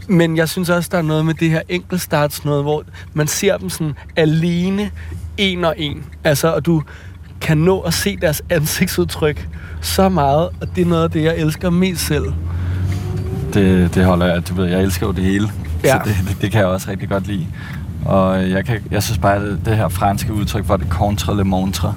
Men 0.09 0.37
jeg 0.37 0.49
synes 0.49 0.71
også, 0.71 0.89
der 0.93 0.99
er 0.99 1.03
noget 1.03 1.25
med 1.25 1.35
det 1.35 1.51
her 1.51 1.61
enkeltstarts 1.69 2.45
noget, 2.45 2.63
hvor 2.63 2.83
man 3.15 3.27
ser 3.27 3.57
dem 3.57 3.69
sådan 3.69 3.95
alene, 4.17 4.91
en 5.37 5.65
og 5.65 5.75
en. 5.77 6.05
Altså, 6.25 6.53
og 6.55 6.67
du 6.67 6.83
kan 7.41 7.59
nå 7.59 7.81
at 7.81 7.95
se 7.95 8.17
deres 8.17 8.43
ansigtsudtryk 8.51 9.49
så 9.81 10.09
meget, 10.09 10.49
og 10.61 10.77
det 10.77 10.83
er 10.83 10.87
noget 10.87 11.05
af 11.05 11.11
det, 11.11 11.23
jeg 11.23 11.37
elsker 11.37 11.71
mest 11.71 12.07
selv. 12.07 12.33
Det, 13.55 13.95
det 13.95 14.05
holder 14.05 14.27
jeg, 14.27 14.49
du 14.49 14.55
ved, 14.55 14.65
jeg 14.65 14.83
elsker 14.83 15.07
jo 15.07 15.13
det 15.13 15.25
hele. 15.25 15.51
Ja. 15.85 15.93
Så 15.93 16.01
det, 16.05 16.17
det, 16.29 16.43
det 16.43 16.51
kan 16.51 16.61
jeg 16.61 16.69
også 16.69 16.91
rigtig 16.91 17.09
godt 17.09 17.27
lide. 17.27 17.47
Og 18.05 18.51
jeg, 18.51 18.65
kan, 18.65 18.81
jeg 18.91 19.03
synes 19.03 19.19
bare, 19.19 19.35
at 19.35 19.43
det, 19.43 19.61
det 19.65 19.77
her 19.77 19.89
franske 19.89 20.33
udtryk 20.33 20.65
for 20.65 20.77
det 20.77 20.87
contre 20.91 21.37
le 21.37 21.45
montre, 21.45 21.95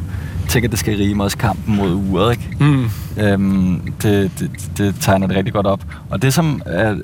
tænker, 0.47 0.69
det 0.69 0.79
skal 0.79 0.97
rime 0.97 1.23
også 1.23 1.37
kampen 1.37 1.75
mod 1.75 1.93
uret, 1.93 2.31
ikke? 2.31 2.57
Mm. 2.59 2.89
Øhm, 3.17 3.93
det, 4.01 4.31
det, 4.39 4.71
det 4.77 4.95
tegner 4.99 5.27
det 5.27 5.35
rigtig 5.35 5.53
godt 5.53 5.67
op. 5.67 5.81
Og 6.09 6.21
det, 6.21 6.33
som, 6.33 6.61
er, 6.65 6.95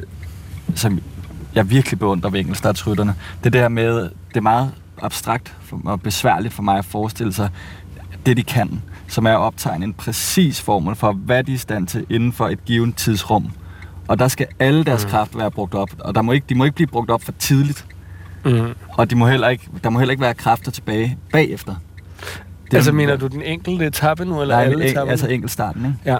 som 0.75 0.99
jeg 1.55 1.69
virkelig 1.69 1.99
beundrer 1.99 2.29
ved 2.29 2.39
enkeltstartsrytterne, 2.39 3.15
det 3.39 3.45
er 3.45 3.51
det 3.51 3.61
her 3.61 3.69
med, 3.69 4.01
det 4.01 4.37
er 4.37 4.41
meget 4.41 4.71
abstrakt 5.01 5.55
og 5.83 6.01
besværligt 6.01 6.53
for 6.53 6.63
mig 6.63 6.77
at 6.77 6.85
forestille 6.85 7.33
sig, 7.33 7.49
det, 8.25 8.37
de 8.37 8.43
kan, 8.43 8.81
som 9.07 9.25
er 9.25 9.31
at 9.31 9.39
optegne 9.39 9.85
en 9.85 9.93
præcis 9.93 10.61
formel 10.61 10.95
for, 10.95 11.11
hvad 11.11 11.43
de 11.43 11.51
er 11.51 11.55
i 11.55 11.57
stand 11.57 11.87
til 11.87 12.05
inden 12.09 12.33
for 12.33 12.47
et 12.47 12.65
givet 12.65 12.95
tidsrum. 12.95 13.51
Og 14.07 14.19
der 14.19 14.27
skal 14.27 14.47
alle 14.59 14.83
deres 14.83 15.05
mm. 15.05 15.09
kræfter 15.09 15.37
være 15.37 15.51
brugt 15.51 15.75
op, 15.75 15.89
og 15.99 16.15
der 16.15 16.21
må 16.21 16.31
ikke, 16.31 16.45
de 16.49 16.55
må 16.55 16.63
ikke 16.63 16.75
blive 16.75 16.87
brugt 16.87 17.09
op 17.09 17.23
for 17.23 17.31
tidligt. 17.31 17.85
Mm. 18.45 18.67
Og 18.89 19.09
de 19.09 19.15
må 19.15 19.27
heller 19.27 19.49
ikke, 19.49 19.69
der 19.83 19.89
må 19.89 19.99
heller 19.99 20.11
ikke 20.11 20.21
være 20.21 20.33
kræfter 20.33 20.71
tilbage 20.71 21.17
bagefter. 21.31 21.75
Det 22.71 22.77
altså 22.77 22.91
mener 22.91 23.15
du 23.15 23.27
den 23.27 23.41
enkelte 23.41 23.85
etape 23.85 24.25
nu, 24.25 24.41
eller 24.41 24.55
nej, 24.55 24.63
alle 24.63 24.91
en, 24.91 25.09
altså 25.09 25.27
enkeltstarten, 25.27 25.85
ikke? 25.85 25.97
Ja. 26.05 26.17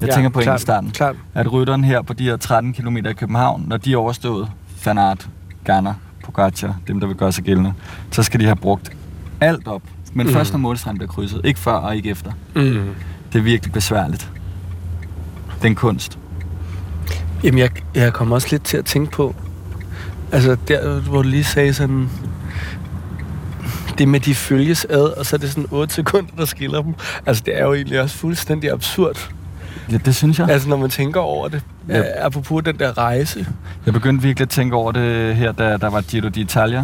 Jeg 0.00 0.08
ja, 0.08 0.14
tænker 0.14 0.30
på 0.30 0.40
klart, 0.40 0.46
enkeltstarten. 0.46 0.90
Klart. 0.90 1.16
At 1.34 1.52
rytteren 1.52 1.84
her 1.84 2.02
på 2.02 2.12
de 2.12 2.24
her 2.24 2.36
13 2.36 2.72
km 2.72 2.96
i 2.96 3.12
København, 3.12 3.64
når 3.66 3.76
de 3.76 3.92
er 3.92 3.96
overstået 3.96 4.48
Van 4.84 4.98
Aert, 4.98 5.28
Garner, 5.64 5.94
Pogacar, 6.24 6.76
dem 6.88 7.00
der 7.00 7.06
vil 7.06 7.16
gøre 7.16 7.32
sig 7.32 7.44
gældende, 7.44 7.72
så 8.10 8.22
skal 8.22 8.40
de 8.40 8.44
have 8.44 8.56
brugt 8.56 8.92
alt 9.40 9.68
op. 9.68 9.82
Men 10.18 10.26
mm. 10.26 10.32
først 10.32 10.52
når 10.52 10.58
målstregen 10.58 10.98
bliver 10.98 11.08
krydset. 11.08 11.40
Ikke 11.44 11.60
før 11.60 11.72
og 11.72 11.96
ikke 11.96 12.10
efter. 12.10 12.32
Mm. 12.54 12.94
Det 13.32 13.38
er 13.38 13.42
virkelig 13.42 13.72
besværligt. 13.72 14.30
Den 15.62 15.74
kunst. 15.74 16.18
Jamen, 17.44 17.58
jeg, 17.58 17.70
jeg 17.94 18.12
kommer 18.12 18.34
også 18.34 18.48
lidt 18.50 18.64
til 18.64 18.76
at 18.76 18.84
tænke 18.84 19.12
på, 19.12 19.34
altså 20.32 20.56
der, 20.68 21.00
hvor 21.00 21.22
du 21.22 21.28
lige 21.28 21.44
sagde 21.44 21.74
sådan, 21.74 22.10
det 23.98 24.08
med 24.08 24.20
de 24.20 24.34
følges 24.34 24.86
ad, 24.90 25.18
og 25.18 25.26
så 25.26 25.36
er 25.36 25.38
det 25.40 25.50
sådan 25.50 25.66
8 25.70 25.94
sekunder, 25.94 26.30
der 26.36 26.44
skiller 26.44 26.82
dem. 26.82 26.94
Altså, 27.26 27.42
det 27.46 27.58
er 27.58 27.64
jo 27.64 27.74
egentlig 27.74 28.00
også 28.00 28.16
fuldstændig 28.16 28.72
absurd. 28.72 29.30
Ja, 29.92 29.96
det 29.96 30.14
synes 30.14 30.38
jeg. 30.38 30.48
Altså, 30.48 30.68
når 30.68 30.76
man 30.76 30.90
tænker 30.90 31.20
over 31.20 31.48
det. 31.48 31.62
Ja. 31.88 31.98
Ja. 31.98 32.26
Apropos 32.26 32.64
den 32.64 32.78
der 32.78 32.98
rejse. 32.98 33.46
Jeg 33.86 33.94
begyndte 33.94 34.22
virkelig 34.22 34.44
at 34.44 34.50
tænke 34.50 34.76
over 34.76 34.92
det 34.92 35.36
her, 35.36 35.52
da 35.52 35.76
der 35.76 35.90
var 35.90 36.00
Giro 36.00 36.28
d'Italia, 36.28 36.82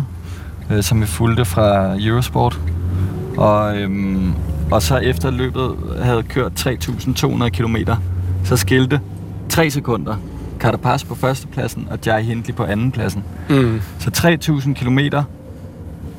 øh, 0.75 0.83
som 0.83 1.01
vi 1.01 1.07
fulgte 1.07 1.45
fra 1.45 1.97
Eurosport. 2.01 2.61
Og, 3.37 3.77
øhm, 3.79 4.33
og 4.71 4.83
så 4.83 4.97
efter 4.97 5.31
løbet 5.31 5.75
havde 6.03 6.23
kørt 6.23 6.53
3.200 6.67 7.49
km, 7.49 7.77
så 8.45 8.57
skilte 8.57 9.01
3 9.49 9.71
sekunder. 9.71 10.15
Carapaz 10.59 11.05
på 11.05 11.15
førstepladsen 11.15 11.89
og 11.91 11.99
Jai 12.07 12.23
Hindley 12.23 12.55
på 12.55 12.65
andenpladsen. 12.65 13.25
Mm. 13.51 13.81
Så 13.99 14.11
3.000 14.17 14.75
km, 14.75 14.99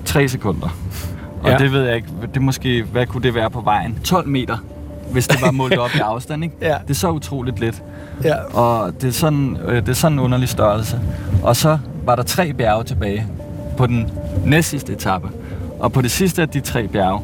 3 0.06 0.28
sekunder. 0.28 0.78
Og 1.44 1.50
Ja. 1.50 1.58
det 1.58 1.72
ved 1.72 1.84
jeg 1.84 1.96
ikke, 1.96 2.08
det 2.34 2.42
måske, 2.42 2.84
hvad 2.92 3.06
kunne 3.06 3.24
det 3.24 3.36
være 3.36 3.50
på 3.50 3.62
vejen? 3.62 3.98
12 4.04 4.28
meter, 4.28 4.58
hvis 5.12 5.28
det 5.28 5.42
var 5.42 5.52
målt 5.52 5.78
op 5.78 5.90
i 5.96 6.00
afstand, 6.00 6.44
ikke? 6.44 6.56
Ja. 6.62 6.76
Det 6.84 6.90
er 6.90 6.94
så 6.94 7.12
utroligt 7.12 7.60
lidt. 7.60 7.84
Ja. 8.24 8.36
Og 8.54 8.94
det 9.02 9.08
er, 9.08 9.12
sådan, 9.12 9.58
øh, 9.68 9.76
det 9.76 9.90
er 9.90 9.94
sådan 9.94 10.14
en 10.14 10.20
underlig 10.20 10.50
størrelse. 10.50 11.00
Og 11.44 11.56
så 11.56 11.78
var 12.06 12.16
der 12.16 12.24
tre 12.24 12.54
bjerge 12.54 12.84
tilbage 12.84 13.28
på 13.78 13.88
den 13.88 14.10
næstsidste 14.46 14.94
etape. 14.94 15.28
Og 15.80 15.92
på 15.92 16.02
det 16.02 16.12
sidste 16.12 16.42
af 16.42 16.50
de 16.50 16.60
tre 16.60 16.88
bjerge, 16.88 17.22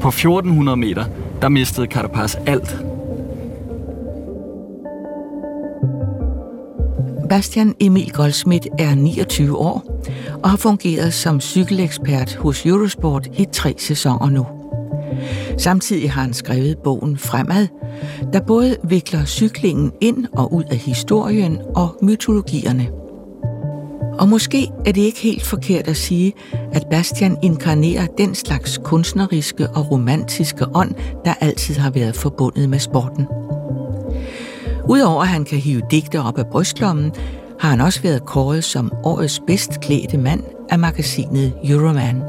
på 0.00 0.08
1400 0.08 0.76
meter, 0.76 1.04
der 1.42 1.48
mistede 1.48 1.86
Carapaz 1.86 2.36
alt. 2.46 2.76
Bastian 7.28 7.74
Emil 7.80 8.12
Goldsmith 8.12 8.66
er 8.78 8.94
29 8.94 9.56
år 9.56 10.02
og 10.42 10.50
har 10.50 10.56
fungeret 10.56 11.14
som 11.14 11.40
cykelekspert 11.40 12.34
hos 12.34 12.66
Eurosport 12.66 13.28
i 13.38 13.46
tre 13.52 13.74
sæsoner 13.78 14.30
nu. 14.30 14.46
Samtidig 15.58 16.12
har 16.12 16.22
han 16.22 16.32
skrevet 16.32 16.78
bogen 16.78 17.18
Fremad, 17.18 17.68
der 18.32 18.40
både 18.40 18.76
vikler 18.84 19.24
cyklingen 19.24 19.92
ind 20.00 20.26
og 20.32 20.54
ud 20.54 20.64
af 20.70 20.76
historien 20.76 21.58
og 21.74 21.98
mytologierne. 22.02 23.01
Og 24.18 24.28
måske 24.28 24.70
er 24.86 24.92
det 24.92 25.00
ikke 25.00 25.20
helt 25.20 25.46
forkert 25.46 25.88
at 25.88 25.96
sige, 25.96 26.32
at 26.72 26.86
Bastian 26.90 27.36
inkarnerer 27.42 28.06
den 28.18 28.34
slags 28.34 28.80
kunstneriske 28.84 29.68
og 29.68 29.90
romantiske 29.90 30.66
ånd, 30.74 30.94
der 31.24 31.34
altid 31.40 31.74
har 31.74 31.90
været 31.90 32.16
forbundet 32.16 32.68
med 32.68 32.78
sporten. 32.78 33.26
Udover 34.88 35.22
at 35.22 35.28
han 35.28 35.44
kan 35.44 35.58
hive 35.58 35.82
digte 35.90 36.20
op 36.20 36.38
af 36.38 36.46
brystlommen, 36.46 37.12
har 37.60 37.70
han 37.70 37.80
også 37.80 38.02
været 38.02 38.26
kåret 38.26 38.64
som 38.64 38.92
årets 39.04 39.40
bedst 39.46 39.80
klædte 39.80 40.18
mand 40.18 40.42
af 40.70 40.78
magasinet 40.78 41.52
Euroman. 41.64 42.22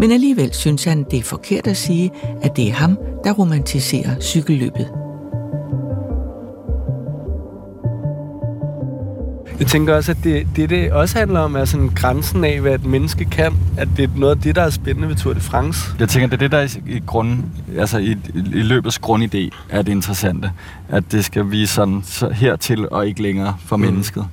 Men 0.00 0.12
alligevel 0.12 0.54
synes 0.54 0.84
han, 0.84 1.04
det 1.10 1.18
er 1.18 1.22
forkert 1.22 1.66
at 1.66 1.76
sige, 1.76 2.10
at 2.42 2.56
det 2.56 2.68
er 2.68 2.72
ham, 2.72 2.98
der 3.24 3.32
romantiserer 3.32 4.20
cykelløbet. 4.20 5.05
Jeg 9.58 9.66
tænker 9.66 9.94
også, 9.96 10.10
at 10.12 10.18
det, 10.24 10.46
det, 10.56 10.70
det 10.70 10.92
også 10.92 11.18
handler 11.18 11.40
om, 11.40 11.56
er 11.56 11.64
sådan 11.64 11.88
grænsen 11.88 12.44
af, 12.44 12.60
hvad 12.60 12.74
et 12.74 12.84
menneske 12.84 13.24
kan. 13.24 13.52
At 13.76 13.88
det 13.96 14.04
er 14.04 14.08
noget 14.16 14.36
af 14.36 14.42
det, 14.42 14.56
der 14.56 14.62
er 14.62 14.70
spændende 14.70 15.08
ved 15.08 15.16
Tour 15.16 15.34
de 15.34 15.40
France. 15.40 15.90
Jeg 15.98 16.08
tænker, 16.08 16.26
det 16.26 16.34
er 16.34 16.38
det, 16.38 16.52
der 16.52 16.58
er 16.58 16.78
i, 16.86 16.96
i, 16.96 17.02
grund, 17.06 17.38
altså 17.78 17.98
i, 17.98 18.16
i 18.34 18.62
løbets 18.62 18.98
grundidé 19.06 19.48
er 19.68 19.82
det 19.82 19.88
interessante. 19.92 20.50
At 20.88 21.12
det 21.12 21.24
skal 21.24 21.50
vise 21.50 21.74
sådan 21.74 22.02
så 22.04 22.28
hertil 22.28 22.88
og 22.90 23.06
ikke 23.06 23.22
længere 23.22 23.56
for 23.66 23.76
Mm. 23.76 23.82
mennesket. 23.82 24.24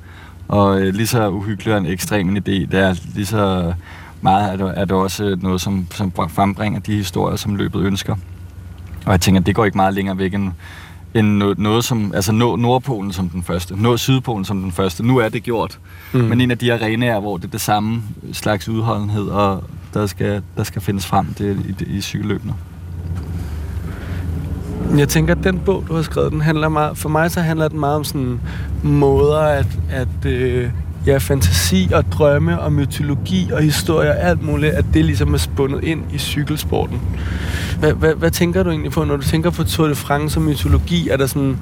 Og 0.48 0.82
øh, 0.82 0.94
lige 0.94 1.08
så 1.08 1.30
uhyggelig 1.30 1.78
en 1.78 1.86
ekstrem 1.86 2.30
en 2.30 2.38
idé, 2.38 2.42
det 2.52 2.74
er 2.74 2.96
lige 3.16 3.26
så 3.26 3.74
meget 4.22 4.52
er 4.54 4.58
det, 4.58 4.74
er 4.80 4.86
det 4.86 4.92
også 4.92 5.38
noget, 5.42 5.62
som, 5.62 5.88
som 5.92 6.12
frembringer 6.30 6.80
de 6.80 6.96
historier, 6.96 7.36
som 7.36 7.56
løbet 7.56 7.82
ønsker. 7.82 8.16
Og 9.06 9.12
jeg 9.12 9.22
tænker, 9.22 9.42
det 9.42 9.56
går 9.56 9.66
ikke 9.66 9.78
meget 9.78 9.94
længere 9.94 10.18
væk 10.18 10.34
end, 10.34 10.52
end 11.16 11.28
noget, 11.28 11.60
noget 11.60 11.84
som, 11.84 12.12
altså 12.16 12.32
nå 12.32 12.56
Nordpolen 12.56 13.14
som 13.14 13.30
den 13.30 13.44
første, 13.44 13.82
nå 13.82 13.98
Sydpolen 13.98 14.46
som 14.46 14.62
den 14.62 14.72
første. 14.72 15.06
Nu 15.06 15.18
er 15.18 15.30
det 15.30 15.44
gjort. 15.44 15.80
Mm. 16.14 16.20
Mm. 16.20 16.26
Men 16.26 16.42
en 16.42 16.52
af 16.52 16.58
de 16.58 16.74
arenaer, 16.74 17.20
hvor 17.20 17.38
det 17.38 17.46
er 17.46 17.50
det 17.50 17.62
samme 17.62 18.04
slags 18.34 18.70
udholdenhed, 18.70 19.28
og 19.28 19.64
der 19.94 20.06
skal, 20.06 20.42
der 20.58 20.64
skal 20.64 20.82
findes 20.82 21.06
frem 21.06 21.26
det, 21.26 21.76
i, 21.80 21.98
i 21.98 22.02
cykelløbene. 22.02 22.54
Jeg 24.98 25.10
tænker, 25.10 25.36
at 25.36 25.44
den 25.44 25.60
bog, 25.60 25.84
du 25.88 25.96
har 25.96 26.02
skrevet, 26.02 26.32
den 26.32 26.42
handler 26.42 26.70
meget, 26.70 26.98
for 26.98 27.10
mig 27.10 27.32
så 27.32 27.42
handler 27.42 27.68
den 27.68 27.80
meget 27.80 27.96
om 27.96 28.04
sådan 28.04 28.40
måder 28.84 29.40
at, 29.40 29.68
at 29.90 30.26
øh, 30.26 30.70
ja, 31.06 31.18
fantasi 31.18 31.90
og 31.94 32.12
drømme 32.12 32.60
og 32.60 32.74
mytologi 32.74 33.50
og 33.54 33.62
historie 33.62 34.10
og 34.10 34.20
alt 34.20 34.44
muligt, 34.44 34.74
at 34.74 34.86
det 34.94 35.06
ligesom 35.06 35.34
er 35.34 35.38
spundet 35.38 35.84
ind 35.84 36.02
i 36.14 36.18
cykelsporten. 36.18 37.02
Hvad, 37.80 37.94
hvad, 37.94 38.16
hvad 38.16 38.32
tænker 38.32 38.64
du 38.64 38.70
egentlig 38.70 38.92
på, 38.92 39.04
når 39.04 39.18
du 39.18 39.24
tænker 39.24 39.50
på 39.50 39.64
Tour 39.64 39.88
de 39.88 39.96
France 39.96 40.40
og 40.40 40.44
mytologi? 40.44 41.10
Er 41.10 41.18
der 41.18 41.28
sådan, 41.28 41.58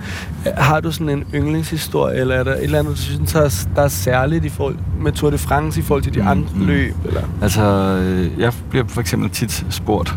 har 0.58 0.80
du 0.80 0.91
sådan 0.91 1.10
en 1.10 1.23
yndlingshistorie, 1.36 2.19
eller 2.19 2.36
er 2.36 2.43
der 2.43 2.54
et 2.54 2.63
eller 2.63 2.80
andet, 2.80 2.93
du 2.93 2.97
synes, 3.01 3.34
der 3.34 3.41
er, 3.41 3.65
der 3.75 3.82
er 3.82 3.88
særligt 3.88 4.45
i 4.45 4.49
forhold 4.49 4.75
med 4.99 5.12
Tour 5.12 5.30
de 5.30 5.38
France 5.38 5.80
i 5.80 5.84
forhold 5.84 6.04
til 6.04 6.13
de 6.13 6.21
Mm, 6.21 6.27
andre 6.27 6.49
mm. 6.56 6.65
løb? 6.65 6.95
Eller? 7.06 7.21
Altså, 7.41 7.62
øh, 8.01 8.39
jeg 8.39 8.54
bliver 8.69 8.86
for 8.88 9.01
eksempel 9.01 9.30
tit 9.30 9.65
spurgt, 9.69 10.15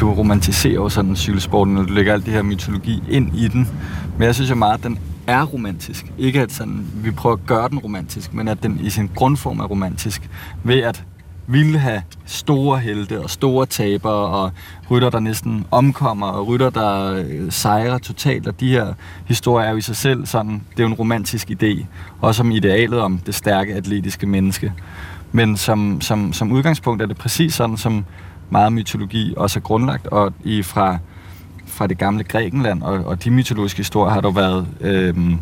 du 0.00 0.12
romantiserer 0.14 0.74
jo 0.74 0.88
sådan 0.88 1.16
cykelsporten, 1.16 1.76
og 1.76 1.88
du 1.88 1.92
lægger 1.92 2.12
alt 2.12 2.24
det 2.24 2.34
her 2.34 2.42
mytologi 2.42 3.02
ind 3.10 3.36
i 3.38 3.48
den. 3.48 3.68
Men 4.18 4.26
jeg 4.26 4.34
synes 4.34 4.50
jo 4.50 4.54
meget, 4.54 4.74
at 4.78 4.84
den 4.84 4.98
er 5.30 5.44
romantisk. 5.44 6.12
Ikke 6.18 6.40
at 6.40 6.52
sådan, 6.52 6.86
vi 6.94 7.10
prøver 7.10 7.36
at 7.36 7.46
gøre 7.46 7.68
den 7.68 7.78
romantisk, 7.78 8.34
men 8.34 8.48
at 8.48 8.62
den 8.62 8.80
i 8.82 8.90
sin 8.90 9.10
grundform 9.14 9.60
er 9.60 9.64
romantisk. 9.64 10.30
Ved 10.64 10.78
at 10.78 11.04
ville 11.46 11.78
have 11.78 12.02
store 12.26 12.78
helte 12.78 13.20
og 13.20 13.30
store 13.30 13.66
tabere 13.66 14.12
og 14.12 14.52
rytter, 14.90 15.10
der 15.10 15.20
næsten 15.20 15.66
omkommer 15.70 16.26
og 16.26 16.48
rytter, 16.48 16.70
der 16.70 17.14
øh, 17.14 17.52
sejrer 17.52 17.98
totalt. 17.98 18.46
Og 18.46 18.60
de 18.60 18.70
her 18.70 18.94
historier 19.26 19.66
er 19.66 19.70
jo 19.70 19.76
i 19.76 19.80
sig 19.80 19.96
selv 19.96 20.26
sådan, 20.26 20.62
det 20.70 20.78
er 20.78 20.82
jo 20.82 20.88
en 20.88 20.94
romantisk 20.94 21.50
idé. 21.50 21.84
Også 22.20 22.38
som 22.38 22.50
idealet 22.50 23.00
om 23.00 23.18
det 23.18 23.34
stærke 23.34 23.74
atletiske 23.74 24.26
menneske. 24.26 24.72
Men 25.32 25.56
som, 25.56 26.00
som, 26.00 26.32
som 26.32 26.52
udgangspunkt 26.52 27.02
er 27.02 27.06
det 27.06 27.16
præcis 27.16 27.54
sådan, 27.54 27.76
som 27.76 28.04
meget 28.50 28.72
mytologi 28.72 29.34
også 29.36 29.58
er 29.58 29.62
grundlagt, 29.62 30.06
og 30.06 30.32
i 30.44 30.62
fra, 30.62 30.98
fra 31.70 31.86
det 31.86 31.98
gamle 31.98 32.24
Grækenland, 32.24 32.82
og, 32.82 33.04
og 33.04 33.24
de 33.24 33.30
mytologiske 33.30 33.76
historier 33.78 34.12
har 34.12 34.20
der 34.20 34.30
været 34.30 34.66
øhm, 34.80 35.38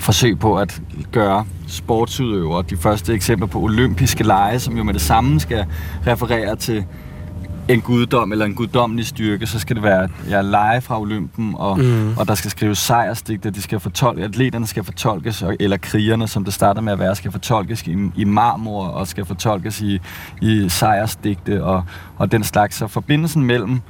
forsøg 0.00 0.38
på 0.38 0.56
at 0.58 0.82
gøre 1.12 1.44
sportsudøvere. 1.66 2.64
De 2.70 2.76
første 2.76 3.14
eksempler 3.14 3.46
på 3.46 3.60
olympiske 3.60 4.24
lege, 4.24 4.58
som 4.58 4.76
jo 4.76 4.82
med 4.84 4.94
det 4.94 5.02
samme 5.02 5.40
skal 5.40 5.64
referere 6.06 6.56
til 6.56 6.84
en 7.68 7.80
guddom 7.80 8.32
eller 8.32 8.44
en 8.44 8.54
guddommelig 8.54 9.06
styrke, 9.06 9.46
så 9.46 9.58
skal 9.58 9.76
det 9.76 9.82
være 9.84 10.08
ja, 10.30 10.40
lege 10.40 10.80
fra 10.80 11.00
Olympen, 11.00 11.54
og, 11.58 11.78
Mm. 11.78 12.16
og 12.16 12.28
der 12.28 12.34
skal 12.34 12.50
skrives 12.50 12.78
sejrsdigte, 12.78 13.50
de 13.50 13.62
skal 13.62 13.80
fortolke, 13.80 14.24
atleterne 14.24 14.66
skal 14.66 14.84
fortolkes, 14.84 15.44
eller 15.60 15.76
krigerne, 15.76 16.28
som 16.28 16.44
det 16.44 16.54
starter 16.54 16.80
med 16.80 16.92
at 16.92 16.98
være, 16.98 17.16
skal 17.16 17.32
fortolkes 17.32 17.82
i, 17.82 17.96
i 18.16 18.24
marmor, 18.24 18.86
og 18.86 19.06
skal 19.06 19.24
fortolkes 19.24 19.80
i, 19.80 20.00
i 20.42 20.68
sejrsdigte, 20.68 21.64
og, 21.64 21.84
og 22.16 22.32
den 22.32 22.44
slags. 22.44 22.76
Så 22.76 22.86
forbindelsen 22.86 23.42
mellem 23.44 23.72
øh, 23.72 23.80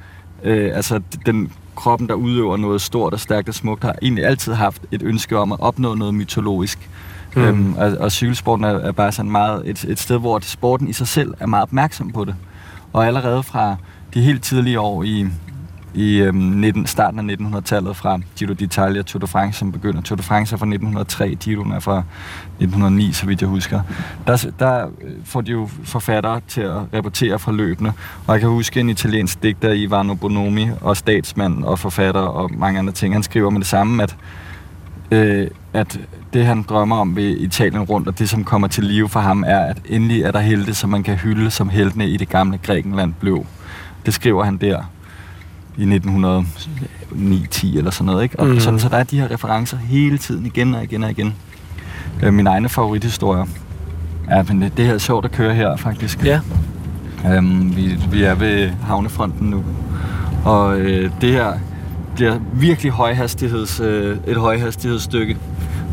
altså 0.50 1.00
den 1.26 1.52
kroppen, 1.76 2.08
der 2.08 2.14
udøver 2.14 2.56
noget 2.56 2.80
stort 2.80 3.12
og 3.12 3.20
stærkt 3.20 3.48
og 3.48 3.54
smukt, 3.54 3.84
har 3.84 3.94
egentlig 4.02 4.24
altid 4.24 4.52
haft 4.52 4.82
et 4.92 5.02
ønske 5.02 5.38
om 5.38 5.52
at 5.52 5.60
opnå 5.60 5.94
noget 5.94 6.14
mytologisk. 6.14 6.90
Mm. 7.36 7.42
Øhm, 7.42 7.74
og, 7.74 7.92
og 8.00 8.12
cykelsporten 8.12 8.64
er, 8.64 8.68
er 8.68 8.92
bare 8.92 9.12
sådan 9.12 9.30
meget 9.30 9.62
et, 9.70 9.84
et 9.84 9.98
sted, 9.98 10.18
hvor 10.18 10.38
sporten 10.42 10.88
i 10.88 10.92
sig 10.92 11.08
selv 11.08 11.34
er 11.40 11.46
meget 11.46 11.62
opmærksom 11.62 12.12
på 12.12 12.24
det. 12.24 12.34
Og 12.92 13.06
allerede 13.06 13.42
fra 13.42 13.76
de 14.14 14.20
helt 14.20 14.42
tidlige 14.42 14.80
år 14.80 15.02
i, 15.02 15.26
i 15.94 16.16
øhm, 16.16 16.36
19, 16.36 16.86
starten 16.86 17.30
af 17.30 17.34
1900-tallet 17.34 17.96
fra 17.96 18.20
Giro 18.36 18.52
d'Italia 18.52 19.02
Tour 19.02 19.20
de 19.20 19.26
France, 19.26 19.58
som 19.58 19.72
begynder. 19.72 20.02
Tour 20.02 20.16
de 20.16 20.22
France 20.22 20.54
er 20.54 20.58
fra 20.58 20.66
1903, 20.66 21.34
Giro 21.34 21.62
er 21.62 21.80
fra 21.80 21.98
1909, 21.98 23.12
så 23.12 23.26
vidt 23.26 23.40
jeg 23.40 23.48
husker. 23.48 23.80
Der, 24.26 24.50
der 24.58 24.86
øh, 24.86 25.10
får 25.24 25.40
de 25.40 25.50
jo 25.50 25.68
forfattere 25.84 26.40
til 26.48 26.60
at 26.60 26.76
rapportere 26.94 27.38
fra 27.38 27.52
løbende. 27.52 27.92
Og 28.26 28.32
jeg 28.32 28.40
kan 28.40 28.48
huske 28.48 28.80
en 28.80 28.88
italiensk 28.88 29.42
digter, 29.42 29.72
Ivano 29.72 30.14
Bonomi, 30.14 30.68
og 30.80 30.96
statsmand 30.96 31.64
og 31.64 31.78
forfatter 31.78 32.20
og 32.20 32.50
mange 32.54 32.78
andre 32.78 32.92
ting. 32.92 33.14
Han 33.14 33.22
skriver 33.22 33.50
med 33.50 33.60
det 33.60 33.68
samme, 33.68 34.02
at, 34.02 34.16
øh, 35.10 35.48
at 35.72 36.00
det 36.32 36.46
han 36.46 36.62
drømmer 36.62 36.96
om 36.96 37.16
ved 37.16 37.36
Italien 37.36 37.82
rundt, 37.82 38.08
og 38.08 38.18
det 38.18 38.28
som 38.28 38.44
kommer 38.44 38.68
til 38.68 38.84
live 38.84 39.08
for 39.08 39.20
ham, 39.20 39.44
er, 39.46 39.58
at 39.58 39.78
endelig 39.88 40.22
er 40.22 40.30
der 40.30 40.40
helte, 40.40 40.74
som 40.74 40.90
man 40.90 41.02
kan 41.02 41.16
hylde, 41.16 41.50
som 41.50 41.68
heltene 41.68 42.08
i 42.08 42.16
det 42.16 42.28
gamle 42.28 42.58
Grækenland 42.58 43.14
blev. 43.20 43.46
Det 44.06 44.14
skriver 44.14 44.44
han 44.44 44.56
der 44.56 44.82
i 45.78 45.84
1909-10 45.84 47.78
eller 47.78 47.90
sådan 47.90 48.06
noget. 48.06 48.22
Ikke? 48.22 48.40
Og 48.40 48.46
Mhm. 48.46 48.60
sådan, 48.60 48.78
så 48.80 48.88
der 48.88 48.96
er 48.96 49.02
de 49.04 49.20
her 49.20 49.30
referencer 49.30 49.76
hele 49.76 50.18
tiden, 50.18 50.46
igen 50.46 50.74
og 50.74 50.84
igen 50.84 51.04
og 51.04 51.10
igen. 51.10 51.34
Øh, 52.22 52.34
mine 52.34 52.50
egne 52.50 52.68
favorithistorier. 52.68 53.44
Ja, 54.30 54.42
men 54.48 54.62
det, 54.62 54.76
det 54.76 54.84
her 54.86 54.94
er 54.94 54.98
sjovt 54.98 55.24
at 55.24 55.32
køre 55.32 55.54
her, 55.54 55.76
faktisk. 55.76 56.24
Ja. 56.24 56.40
Øhm, 57.34 57.76
vi, 57.76 57.98
vi 58.10 58.22
er 58.22 58.34
ved 58.34 58.70
havnefronten 58.82 59.50
nu. 59.50 59.64
Og 60.44 60.78
øh, 60.80 61.10
det 61.20 61.30
her 61.32 61.52
bliver 62.14 62.38
virkelig 62.54 62.92
højhastigheds, 62.92 63.80
øh, 63.80 64.16
et 64.26 64.36
højhastighedsstykke 64.36 65.36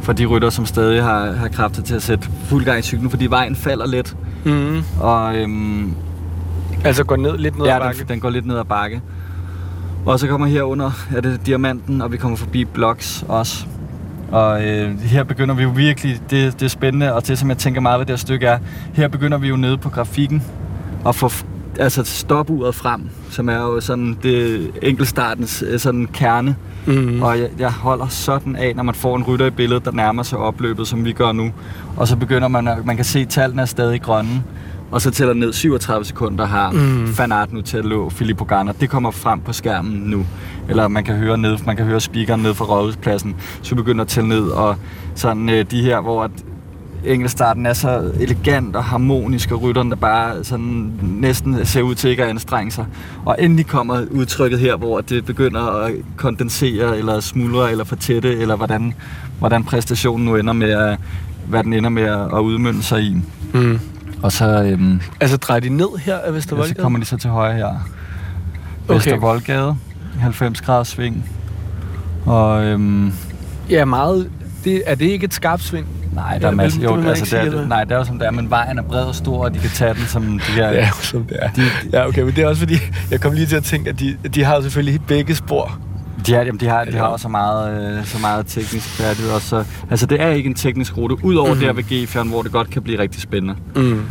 for 0.01 0.13
de 0.13 0.25
rytter, 0.25 0.49
som 0.49 0.65
stadig 0.65 1.03
har, 1.03 1.31
har 1.31 1.47
kræfter 1.47 1.81
til 1.81 1.95
at 1.95 2.03
sætte 2.03 2.27
fuld 2.45 2.65
gang 2.65 2.79
i 2.79 2.81
cyklen, 2.81 3.09
fordi 3.09 3.25
vejen 3.25 3.55
falder 3.55 3.87
lidt. 3.87 4.15
Mm. 4.45 4.83
Og 4.99 5.35
øhm, 5.37 5.93
Altså 6.83 7.03
går 7.03 7.15
ned 7.15 7.37
lidt 7.37 7.57
ned 7.57 7.65
ad 7.67 7.71
ja, 7.71 7.79
bakke. 7.79 7.99
den, 7.99 8.07
den 8.07 8.19
går 8.19 8.29
lidt 8.29 8.45
ned 8.45 8.57
ad 8.57 8.63
bakke. 8.65 9.01
Og 10.05 10.19
så 10.19 10.27
kommer 10.27 10.47
herunder, 10.47 10.91
er 11.15 11.21
det 11.21 11.45
Diamanten, 11.45 12.01
og 12.01 12.11
vi 12.11 12.17
kommer 12.17 12.37
forbi 12.37 12.65
Blocks 12.65 13.25
også. 13.27 13.65
Og 14.31 14.67
øh, 14.67 14.99
her 14.99 15.23
begynder 15.23 15.55
vi 15.55 15.63
jo 15.63 15.69
virkelig, 15.69 16.21
det, 16.29 16.53
det 16.53 16.65
er 16.65 16.69
spændende, 16.69 17.13
og 17.13 17.27
det 17.27 17.37
som 17.37 17.49
jeg 17.49 17.57
tænker 17.57 17.81
meget 17.81 17.99
ved 17.99 18.05
det 18.05 18.13
her 18.13 18.17
stykke 18.17 18.45
er, 18.45 18.59
her 18.93 19.07
begynder 19.07 19.37
vi 19.37 19.47
jo 19.47 19.55
nede 19.55 19.77
på 19.77 19.89
grafikken 19.89 20.43
og 21.03 21.15
få 21.15 21.31
altså 21.79 22.03
stopuret 22.03 22.75
frem, 22.75 23.09
som 23.29 23.49
er 23.49 23.57
jo 23.57 23.81
sådan 23.81 24.17
det 24.23 24.71
enkeltstartens 24.81 25.63
øh, 25.67 25.79
sådan 25.79 26.07
kerne. 26.13 26.55
Mm. 26.85 27.21
Og 27.21 27.39
jeg, 27.39 27.49
jeg 27.59 27.71
holder 27.71 28.07
sådan 28.07 28.55
af, 28.55 28.75
når 28.75 28.83
man 28.83 28.95
får 28.95 29.15
en 29.15 29.23
rytter 29.23 29.45
i 29.45 29.49
billedet, 29.49 29.85
der 29.85 29.91
nærmer 29.91 30.23
sig 30.23 30.37
opløbet, 30.37 30.87
som 30.87 31.05
vi 31.05 31.11
gør 31.11 31.31
nu. 31.31 31.51
Og 31.97 32.07
så 32.07 32.15
begynder 32.15 32.47
man, 32.47 32.67
at, 32.67 32.85
man 32.85 32.95
kan 32.95 33.05
se, 33.05 33.19
at 33.19 33.29
tallene 33.29 33.61
er 33.61 33.65
stadig 33.65 34.01
grønne. 34.01 34.43
Og 34.91 35.01
så 35.01 35.11
tæller 35.11 35.33
ned 35.33 35.53
37 35.53 36.05
sekunder 36.05 36.45
har 36.45 36.71
Mm. 36.71 37.17
Van 37.17 37.31
Aert 37.31 37.53
nu 37.53 37.61
til 37.61 37.77
at 37.77 37.85
lå 37.85 38.09
Filippo 38.09 38.43
Ganna. 38.43 38.71
Det 38.79 38.89
kommer 38.89 39.11
frem 39.11 39.39
på 39.39 39.53
skærmen 39.53 39.93
nu. 40.05 40.25
Eller 40.69 40.87
man 40.87 41.03
kan 41.03 41.15
høre 41.15 41.37
ned, 41.37 41.57
man 41.65 41.75
kan 41.75 41.85
høre 41.85 41.99
speakeren 41.99 42.41
ned 42.41 42.53
fra 42.53 42.65
rådhuspladsen. 42.65 43.35
Så 43.61 43.75
begynder 43.75 44.01
at 44.01 44.07
tælle 44.07 44.29
ned. 44.29 44.47
Og 44.47 44.75
sådan 45.15 45.49
øh, 45.49 45.65
de 45.71 45.81
her, 45.81 46.01
hvor 46.01 46.23
at 46.23 46.31
enkeltstarten 47.05 47.65
er 47.65 47.73
så 47.73 48.11
elegant 48.19 48.75
og 48.75 48.83
harmonisk, 48.83 49.51
og 49.51 49.61
rytteren 49.61 49.89
der 49.89 49.95
bare 49.95 50.43
sådan 50.43 50.91
næsten 51.01 51.65
ser 51.65 51.81
ud 51.81 51.95
til 51.95 52.09
ikke 52.09 52.23
at 52.23 52.29
anstrenge 52.29 52.71
sig. 52.71 52.85
Og 53.25 53.35
endelig 53.39 53.67
kommer 53.67 54.05
udtrykket 54.11 54.59
her, 54.59 54.75
hvor 54.75 55.01
det 55.01 55.25
begynder 55.25 55.61
at 55.61 55.91
kondensere, 56.17 56.97
eller 56.97 57.19
smuldre, 57.19 57.71
eller 57.71 57.83
fortætte, 57.83 58.37
eller 58.37 58.55
hvordan, 58.55 58.93
hvordan 59.39 59.63
præstationen 59.63 60.25
nu 60.25 60.35
ender 60.35 60.53
med 60.53 60.69
at, 60.71 60.99
hvad 61.47 61.63
den 61.63 61.73
ender 61.73 61.89
med 61.89 62.03
at 62.03 62.39
udmønte 62.39 62.83
sig 62.83 63.01
i. 63.01 63.17
Mm. 63.53 63.79
Og 64.23 64.31
så, 64.31 64.63
øhm, 64.63 65.01
Altså 65.19 65.37
drejer 65.37 65.59
de 65.59 65.69
ned 65.69 65.87
her 66.05 66.13
af 66.15 66.19
ja, 66.21 66.27
så 66.27 66.31
Vestervoldgade? 66.31 66.81
kommer 66.81 66.99
de 66.99 67.05
så 67.05 67.17
til 67.17 67.29
højre 67.29 67.53
her. 67.55 67.87
Okay. 68.87 68.95
Vestervoldgade, 68.95 69.75
90 70.19 70.61
graders 70.61 70.87
sving. 70.87 71.29
Og 72.25 72.63
øhm, 72.63 73.13
Ja, 73.69 73.85
meget. 73.85 74.29
Det, 74.63 74.83
er 74.85 74.95
det 74.95 75.05
ikke 75.05 75.23
et 75.25 75.33
skarpt 75.33 75.63
sving? 75.63 75.87
nej, 76.13 76.37
der 76.37 76.47
er 76.47 76.51
masser. 76.51 76.79
det 76.79 76.85
Jo, 76.85 77.01
altså, 77.09 77.25
det 77.25 77.33
er, 77.33 77.41
eller? 77.41 77.67
nej, 77.67 77.83
det 77.83 77.91
er 77.91 77.97
jo 77.97 78.03
som 78.05 78.19
det 78.19 78.27
er, 78.27 78.31
men 78.31 78.49
vejen 78.49 78.77
er 78.77 78.81
bred 78.83 79.03
og 79.03 79.15
stor, 79.15 79.43
og 79.43 79.53
de 79.53 79.59
kan 79.59 79.69
tage 79.69 79.93
den 79.93 80.03
som 80.07 80.23
de 80.23 80.51
her... 80.53 80.71
Ja, 80.71 80.89
som 81.01 81.23
det 81.23 81.37
er. 81.41 81.49
De, 81.51 81.61
Ja, 81.93 82.07
okay, 82.07 82.21
men 82.21 82.35
det 82.35 82.43
er 82.43 82.47
også 82.47 82.59
fordi, 82.59 82.75
jeg 83.11 83.21
kom 83.21 83.33
lige 83.33 83.45
til 83.47 83.55
at 83.55 83.63
tænke, 83.63 83.89
at 83.89 83.99
de, 83.99 84.17
de 84.33 84.43
har 84.43 84.55
jo 84.55 84.61
selvfølgelig 84.61 85.01
begge 85.07 85.35
spor. 85.35 85.79
De, 86.27 86.33
har, 86.33 86.41
jamen, 86.41 86.59
de, 86.59 86.67
har, 86.67 86.83
de 86.85 86.91
Ja. 86.91 86.97
har 86.97 87.05
også 87.05 87.23
så 87.23 87.29
meget, 87.29 87.97
øh, 87.97 88.05
så 88.05 88.19
meget 88.19 88.45
teknisk 88.47 88.87
færdighed. 88.89 89.31
Og 89.31 89.41
så, 89.41 89.65
altså, 89.89 90.05
det 90.05 90.21
er 90.21 90.27
ikke 90.27 90.47
en 90.49 90.55
teknisk 90.55 90.97
rute, 90.97 91.25
udover 91.25 91.53
mm. 91.53 91.59
der 91.59 91.73
ved 91.73 91.83
G-fjern, 91.83 92.27
hvor 92.27 92.41
det 92.41 92.51
godt 92.51 92.69
kan 92.69 92.81
blive 92.81 92.99
rigtig 92.99 93.21
spændende. 93.21 93.55
Mm. 93.75 94.01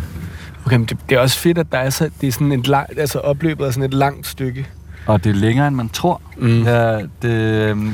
Okay, 0.67 0.77
men 0.77 0.87
det, 0.87 0.97
det, 1.11 1.17
er 1.17 1.21
også 1.21 1.39
fedt, 1.39 1.59
at 1.59 1.67
der 1.73 1.79
er 1.79 1.91
så, 1.91 2.11
det 2.21 2.27
er 2.27 2.33
sådan 2.33 2.53
et 2.53 2.67
langt, 2.69 2.99
altså 2.99 3.19
opløbet 3.19 3.67
er 3.67 3.71
sådan 3.71 3.83
et 3.89 3.95
langt 3.95 4.27
stykke. 4.27 4.67
Og 5.07 5.25
det 5.25 5.31
er 5.31 5.35
længere, 5.35 5.69
end 5.69 5.77
man 5.77 5.89
tror. 5.89 6.21
Mm. 6.37 6.63
Ja, 6.63 6.99
det, 7.23 7.31
øhm, 7.71 7.93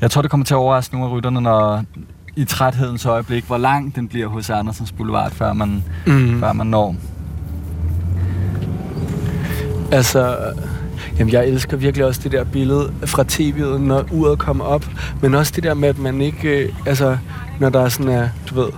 jeg 0.00 0.10
tror, 0.10 0.22
det 0.22 0.30
kommer 0.30 0.44
til 0.46 0.54
at 0.54 0.58
overraske 0.58 0.94
nogle 0.94 1.10
af 1.10 1.16
rytterne, 1.16 1.40
når 1.40 1.84
i 2.36 2.44
træthedens 2.44 3.06
øjeblik, 3.06 3.44
hvor 3.44 3.58
lang 3.58 3.94
den 3.94 4.08
bliver 4.08 4.26
hos 4.26 4.50
Andersens 4.50 4.92
Boulevard, 4.92 5.30
før 5.32 5.52
man, 5.52 5.84
Mm. 6.06 6.40
før 6.40 6.52
man 6.52 6.66
når. 6.66 6.96
Altså, 9.92 10.36
jamen 11.18 11.32
jeg 11.32 11.46
elsker 11.46 11.76
virkelig 11.76 12.06
også 12.06 12.20
det 12.24 12.32
der 12.32 12.44
billede 12.44 12.92
fra 13.06 13.24
tv'et, 13.32 13.78
når 13.78 14.04
uret 14.10 14.38
kommer 14.38 14.64
op. 14.64 14.86
Men 15.22 15.34
også 15.34 15.52
det 15.56 15.64
der 15.64 15.74
med, 15.74 15.88
at 15.88 15.98
man 15.98 16.20
ikke, 16.20 16.48
øh, 16.48 16.72
altså, 16.86 17.16
når 17.60 17.68
der 17.68 17.80
er 17.80 17.88
sådan 17.88 18.12
er, 18.12 18.28
du 18.50 18.54
ved, 18.60 18.68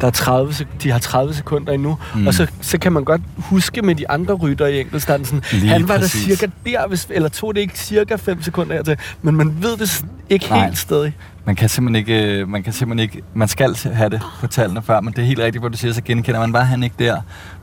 der 0.00 0.06
er 0.06 0.10
30, 0.10 0.52
sek- 0.52 0.82
de 0.82 0.90
har 0.90 0.98
30 0.98 1.34
sekunder 1.34 1.72
endnu, 1.72 1.96
mm. 2.14 2.26
Og 2.26 2.34
så, 2.34 2.46
så 2.60 2.78
kan 2.78 2.92
man 2.92 3.04
godt 3.04 3.20
huske 3.38 3.82
med 3.82 3.94
de 3.94 4.10
andre 4.10 4.34
rytter 4.34 4.66
i 4.66 4.80
enkeltstarten, 4.80 5.24
sådan, 5.26 5.42
Lige 5.52 5.68
han 5.68 5.88
var 5.88 5.98
præcis. 5.98 6.24
der 6.26 6.36
cirka 6.36 6.52
der, 6.66 6.88
hvis, 6.88 7.06
eller 7.10 7.28
tog 7.28 7.54
det 7.54 7.60
ikke 7.60 7.78
cirka 7.78 8.16
5 8.16 8.42
sekunder 8.42 8.74
hertil, 8.74 8.96
men 9.22 9.36
man 9.36 9.54
ved 9.62 9.76
det 9.76 10.04
ikke 10.30 10.46
Nej. 10.50 10.64
helt 10.64 10.78
stadig. 10.78 11.16
Man 11.46 11.56
kan 11.56 11.68
simpelthen 11.68 11.96
ikke, 11.96 12.40
øh, 12.40 12.48
man 12.48 12.62
kan 12.62 12.72
simpelthen 12.72 13.10
ikke, 13.10 13.22
man 13.34 13.48
skal 13.48 13.76
have 13.92 14.10
det 14.10 14.20
på 14.40 14.46
tallene 14.46 14.82
før, 14.82 15.00
men 15.00 15.12
det 15.12 15.22
er 15.22 15.26
helt 15.26 15.38
rigtigt, 15.38 15.62
hvor 15.62 15.68
du 15.68 15.76
siger, 15.76 15.92
så 15.92 16.02
genkender 16.02 16.40
man, 16.40 16.52
var 16.52 16.62
han 16.62 16.82
ikke 16.82 16.96
der? 16.98 17.16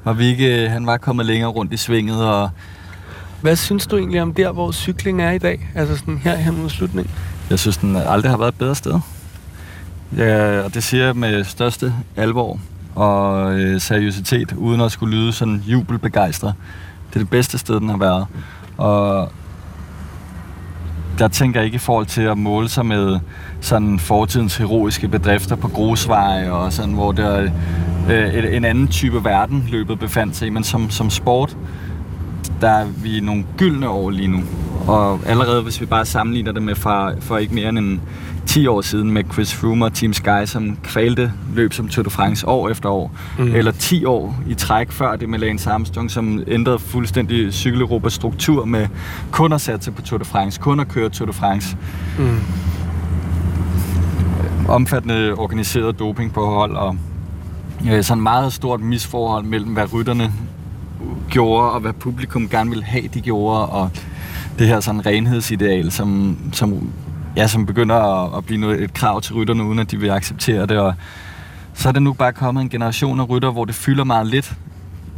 Var 0.03 0.13
vi 0.13 0.25
ikke, 0.25 0.63
øh, 0.65 0.71
han 0.71 0.85
var 0.85 0.97
kommet 0.97 1.25
længere 1.25 1.49
rundt 1.49 1.73
i 1.73 1.77
svinget, 1.77 2.25
og 2.25 2.49
hvad 3.41 3.55
synes 3.55 3.87
du 3.87 3.97
egentlig 3.97 4.21
om 4.21 4.33
der, 4.33 4.51
hvor 4.51 4.71
cykling 4.71 5.21
er 5.21 5.31
i 5.31 5.37
dag? 5.37 5.69
Altså 5.75 5.97
sådan 5.97 6.17
her 6.17 6.35
hen 6.35 6.61
mod 6.61 6.69
slutningen? 6.69 7.13
jeg 7.51 7.59
synes, 7.59 7.77
den 7.77 7.95
aldrig 7.95 8.31
har 8.31 8.37
været 8.37 8.51
et 8.51 8.57
bedre 8.57 8.75
sted. 8.75 8.99
Ja, 10.17 10.61
og 10.61 10.73
det 10.73 10.83
siger 10.83 11.05
jeg 11.05 11.15
med 11.15 11.43
største 11.43 11.93
alvor 12.15 12.59
og 12.95 13.53
øh, 13.59 13.81
seriøsitet, 13.81 14.53
uden 14.53 14.81
at 14.81 14.91
skulle 14.91 15.17
lyde 15.17 15.33
sådan 15.33 15.63
jubelbegejstret. 15.67 16.53
Det 17.09 17.15
er 17.15 17.19
det 17.19 17.29
bedste 17.29 17.57
sted, 17.57 17.79
den 17.79 17.89
har 17.89 17.97
været. 17.97 18.25
Og 18.77 19.31
der 21.19 21.27
tænker 21.27 21.59
jeg 21.59 21.65
ikke 21.65 21.75
i 21.75 21.79
forhold 21.79 22.05
til 22.05 22.21
at 22.21 22.37
måle 22.37 22.69
sig 22.69 22.85
med 22.85 23.19
sådan 23.61 23.99
fortidens 23.99 24.57
heroiske 24.57 25.07
bedrifter 25.07 25.55
på 25.55 25.67
grusveje 25.67 26.51
og 26.51 26.73
sådan, 26.73 26.93
hvor 26.93 27.11
der 27.11 27.51
øh, 28.09 28.55
en 28.55 28.65
anden 28.65 28.87
type 28.87 29.23
verden 29.23 29.67
løbet 29.69 29.99
befandt 29.99 30.35
sig 30.35 30.47
i, 30.47 30.49
men 30.49 30.63
som, 30.63 30.89
som 30.89 31.09
sport, 31.09 31.57
der 32.61 32.69
er 32.69 32.85
vi 32.85 33.17
i 33.17 33.19
nogle 33.19 33.45
gyldne 33.57 33.89
år 33.89 34.09
lige 34.09 34.27
nu. 34.27 34.43
Og 34.87 35.19
allerede 35.25 35.61
hvis 35.61 35.81
vi 35.81 35.85
bare 35.85 36.05
sammenligner 36.05 36.51
det 36.51 36.63
med 36.63 36.75
for, 36.75 37.13
for 37.19 37.37
ikke 37.37 37.53
mere 37.53 37.69
end 37.69 37.79
en 37.79 38.01
10 38.45 38.67
år 38.67 38.81
siden 38.81 39.11
med 39.11 39.23
Chris 39.33 39.53
Froome 39.53 39.85
og 39.85 39.93
Team 39.93 40.13
Sky, 40.13 40.45
som 40.45 40.77
kvalte 40.83 41.31
løb 41.55 41.73
som 41.73 41.87
Tour 41.87 42.03
de 42.03 42.09
France 42.09 42.47
år 42.47 42.69
efter 42.69 42.89
år. 42.89 43.11
Mm. 43.39 43.55
Eller 43.55 43.71
10 43.71 44.05
år 44.05 44.35
i 44.49 44.53
træk 44.53 44.91
før 44.91 45.15
det 45.15 45.29
med 45.29 45.39
Lance 45.39 45.69
Armstrong, 45.69 46.11
som 46.11 46.43
ændrede 46.47 46.79
fuldstændig 46.79 47.53
cykeleuropas 47.53 48.13
struktur 48.13 48.65
med 48.65 48.87
kun 49.31 49.53
at 49.53 49.61
satse 49.61 49.91
på 49.91 50.01
Tour 50.01 50.17
de 50.17 50.25
France, 50.25 50.59
kun 50.61 50.79
at 50.79 50.87
køre 50.87 51.09
Tour 51.09 51.25
de 51.27 51.33
France. 51.33 51.77
Mm. 52.19 52.39
Omfattende 54.67 55.33
organiseret 55.33 55.99
doping 55.99 56.33
på 56.33 56.45
hold 56.45 56.75
og 56.75 56.97
øh, 57.91 58.03
sådan 58.03 58.23
meget 58.23 58.53
stort 58.53 58.81
misforhold 58.81 59.45
mellem, 59.45 59.73
hvad 59.73 59.93
rytterne 59.93 60.33
gjorde, 61.31 61.71
og 61.71 61.79
hvad 61.79 61.93
publikum 61.93 62.49
gerne 62.49 62.69
ville 62.69 62.83
have, 62.83 63.07
de 63.07 63.21
gjorde, 63.21 63.65
og 63.65 63.89
det 64.59 64.67
her 64.67 64.79
sådan 64.79 65.05
renhedsideal, 65.05 65.91
som, 65.91 66.37
som, 66.53 66.91
ja, 67.37 67.47
som 67.47 67.65
begynder 67.65 67.95
at, 67.95 68.37
at 68.37 68.45
blive 68.45 68.59
noget, 68.59 68.81
et 68.81 68.93
krav 68.93 69.21
til 69.21 69.35
rytterne, 69.35 69.63
uden 69.63 69.79
at 69.79 69.91
de 69.91 69.99
vil 69.99 70.09
acceptere 70.09 70.65
det. 70.65 70.77
Og 70.79 70.93
så 71.73 71.89
er 71.89 71.93
det 71.93 72.01
nu 72.01 72.13
bare 72.13 72.33
kommet 72.33 72.61
en 72.61 72.69
generation 72.69 73.19
af 73.19 73.29
rytter, 73.29 73.51
hvor 73.51 73.65
det 73.65 73.75
fylder 73.75 74.03
meget 74.03 74.27
lidt. 74.27 74.53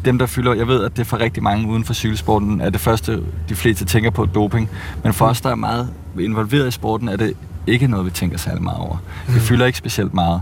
Dem, 0.05 0.17
der 0.17 0.25
fylder, 0.25 0.53
jeg 0.53 0.67
ved, 0.67 0.83
at 0.83 0.97
det 0.97 1.07
for 1.07 1.19
rigtig 1.19 1.43
mange 1.43 1.67
uden 1.67 1.83
for 1.83 1.93
cykelsporten 1.93 2.61
er 2.61 2.69
det 2.69 2.81
første, 2.81 3.23
de 3.49 3.55
fleste 3.55 3.85
tænker 3.85 4.09
på 4.09 4.25
doping. 4.25 4.69
Men 5.03 5.13
for 5.13 5.25
os, 5.25 5.41
der 5.41 5.49
er 5.49 5.55
meget 5.55 5.89
involveret 6.19 6.67
i 6.67 6.71
sporten, 6.71 7.09
er 7.09 7.15
det 7.17 7.33
ikke 7.67 7.87
noget, 7.87 8.05
vi 8.05 8.11
tænker 8.11 8.37
særlig 8.37 8.63
meget 8.63 8.79
over. 8.79 8.97
Det 9.27 9.41
fylder 9.41 9.65
ikke 9.65 9.77
specielt 9.77 10.13
meget. 10.13 10.41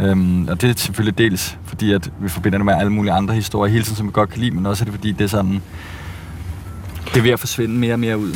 Øhm, 0.00 0.48
og 0.48 0.60
det 0.60 0.70
er 0.70 0.74
selvfølgelig 0.76 1.18
dels 1.18 1.58
fordi, 1.64 1.92
at 1.92 2.10
vi 2.20 2.28
forbinder 2.28 2.58
det 2.58 2.64
med 2.64 2.74
alle 2.74 2.92
mulige 2.92 3.12
andre 3.12 3.34
historier 3.34 3.72
hele 3.72 3.84
tiden, 3.84 3.96
som 3.96 4.06
vi 4.06 4.12
godt 4.12 4.30
kan 4.30 4.40
lide, 4.40 4.50
men 4.50 4.66
også 4.66 4.82
er 4.82 4.84
det 4.84 4.94
fordi, 4.94 5.12
det 5.12 5.24
er 5.24 5.28
sådan, 5.28 5.62
det 7.04 7.16
er 7.16 7.22
ved 7.22 7.30
at 7.30 7.40
forsvinde 7.40 7.74
mere 7.74 7.92
og 7.92 8.00
mere 8.00 8.18
ud. 8.18 8.32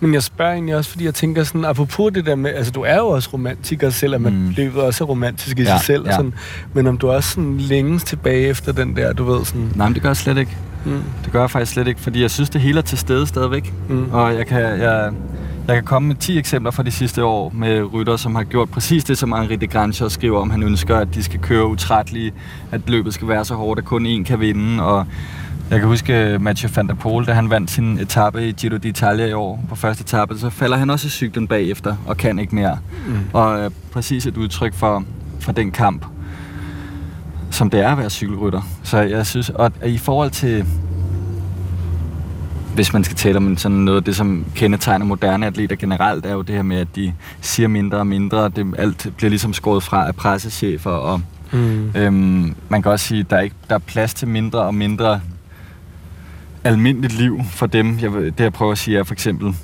Men 0.00 0.14
jeg 0.14 0.22
spørger 0.22 0.52
egentlig 0.52 0.76
også, 0.76 0.90
fordi 0.90 1.04
jeg 1.04 1.14
tænker 1.14 1.44
sådan, 1.44 1.64
apropos 1.64 2.12
det 2.12 2.26
der 2.26 2.34
med, 2.34 2.50
altså 2.54 2.72
du 2.72 2.82
er 2.82 2.96
jo 2.96 3.08
også 3.08 3.30
romantiker 3.32 3.90
selv, 3.90 4.14
at 4.14 4.20
man 4.20 4.32
mm. 4.32 4.48
Løbet 4.56 4.82
også 4.82 5.04
er 5.04 5.08
romantisk 5.08 5.58
i 5.58 5.62
Ja, 5.62 5.76
sig 5.76 5.86
selv, 5.86 6.06
ja. 6.06 6.12
sådan, 6.12 6.34
men 6.72 6.86
om 6.86 6.98
du 6.98 7.10
også 7.10 7.30
sådan 7.30 7.58
længes 7.58 8.04
tilbage 8.04 8.46
efter 8.46 8.72
den 8.72 8.96
der, 8.96 9.12
du 9.12 9.24
ved 9.24 9.44
sådan, 9.44 9.72
Nej, 9.74 9.88
men 9.88 9.94
det 9.94 10.02
gør 10.02 10.08
jeg 10.08 10.16
slet 10.16 10.38
ikke. 10.38 10.56
Mm. 10.84 11.02
Det 11.24 11.32
gør 11.32 11.40
jeg 11.40 11.50
faktisk 11.50 11.72
slet 11.72 11.88
ikke, 11.88 12.00
fordi 12.00 12.22
jeg 12.22 12.30
synes, 12.30 12.50
det 12.50 12.60
hele 12.60 12.78
er 12.78 12.82
til 12.82 12.98
stede 12.98 13.26
stadigvæk. 13.26 13.72
Mm. 13.88 14.10
Og 14.12 14.34
jeg 14.34 14.46
kan, 14.46 14.60
jeg, 14.60 15.12
jeg 15.66 15.76
kan 15.76 15.84
komme 15.84 16.08
med 16.08 16.16
10 16.16 16.38
eksempler 16.38 16.70
fra 16.70 16.82
de 16.82 16.90
sidste 16.90 17.24
år 17.24 17.52
med 17.54 17.92
rytter, 17.92 18.16
som 18.16 18.34
har 18.34 18.44
gjort 18.44 18.70
præcis 18.70 19.04
det, 19.04 19.18
som 19.18 19.32
Henri 19.32 19.56
de 19.56 19.66
Grange 19.66 20.10
skriver 20.10 20.40
om. 20.40 20.50
Han 20.50 20.62
ønsker, 20.62 20.96
at 20.96 21.14
de 21.14 21.22
skal 21.22 21.40
køre 21.40 21.66
utrættelige, 21.66 22.32
at 22.70 22.80
løbet 22.86 23.14
skal 23.14 23.28
være 23.28 23.44
så 23.44 23.54
hårdt, 23.54 23.78
at 23.78 23.84
kun 23.84 24.06
én 24.06 24.24
kan 24.24 24.40
vinde. 24.40 24.82
Og 24.82 25.06
jeg 25.70 25.78
kan 25.78 25.88
huske 25.88 26.38
Mathieu 26.40 26.70
van 26.76 26.88
der 26.88 26.94
Poel, 26.94 27.26
da 27.26 27.32
han 27.32 27.50
vandt 27.50 27.70
sin 27.70 27.98
etape 27.98 28.48
i 28.48 28.52
Giro 28.52 28.76
d'Italia 28.76 29.22
i 29.22 29.32
år 29.32 29.64
på 29.68 29.74
første 29.74 30.02
etape, 30.02 30.38
så 30.38 30.50
falder 30.50 30.76
han 30.76 30.90
også 30.90 31.06
i 31.06 31.10
cyklen 31.10 31.46
bagefter 31.46 31.96
og 32.06 32.16
kan 32.16 32.38
ikke 32.38 32.54
mere. 32.54 32.78
Mm. 33.06 33.14
Og 33.32 33.60
øh, 33.60 33.70
præcis 33.92 34.26
et 34.26 34.36
udtryk 34.36 34.74
for, 34.74 35.04
for 35.40 35.52
den 35.52 35.70
kamp, 35.70 36.06
som 37.50 37.70
det 37.70 37.80
er 37.80 37.88
at 37.88 37.98
være 37.98 38.10
cykelrytter. 38.10 38.62
Så 38.82 38.98
jeg 38.98 39.26
synes, 39.26 39.50
og 39.50 39.72
i 39.86 39.98
forhold 39.98 40.30
til 40.30 40.66
hvis 42.80 42.92
man 42.92 43.04
skal 43.04 43.16
tale 43.16 43.36
om 43.36 43.56
sådan 43.56 43.76
noget 43.78 43.98
af 43.98 44.04
det, 44.04 44.16
som 44.16 44.44
kendetegner 44.54 45.06
moderne 45.06 45.46
atleter 45.46 45.76
generelt, 45.76 46.26
er 46.26 46.32
jo 46.32 46.42
det 46.42 46.54
her 46.54 46.62
med, 46.62 46.76
at 46.76 46.96
de 46.96 47.12
siger 47.40 47.68
mindre 47.68 47.98
og 47.98 48.06
mindre. 48.06 48.48
Det, 48.48 48.74
alt 48.78 49.08
bliver 49.16 49.30
ligesom 49.30 49.52
skåret 49.52 49.82
fra 49.82 50.06
af 50.06 50.14
pressechefer, 50.14 50.90
og 50.90 51.22
mm. 51.52 51.90
øhm, 51.94 52.54
man 52.68 52.82
kan 52.82 52.92
også 52.92 53.06
sige, 53.06 53.20
at 53.20 53.30
der 53.30 53.36
er, 53.36 53.40
ikke, 53.40 53.56
der 53.68 53.74
er 53.74 53.78
plads 53.78 54.14
til 54.14 54.28
mindre 54.28 54.58
og 54.60 54.74
mindre 54.74 55.20
almindeligt 56.64 57.18
liv 57.18 57.40
for 57.50 57.66
dem. 57.66 57.98
Jeg, 58.00 58.10
det 58.12 58.40
jeg 58.40 58.52
prøver 58.52 58.72
at 58.72 58.78
sige 58.78 58.98
er 58.98 59.02
for 59.02 59.14
eksempel, 59.14 59.54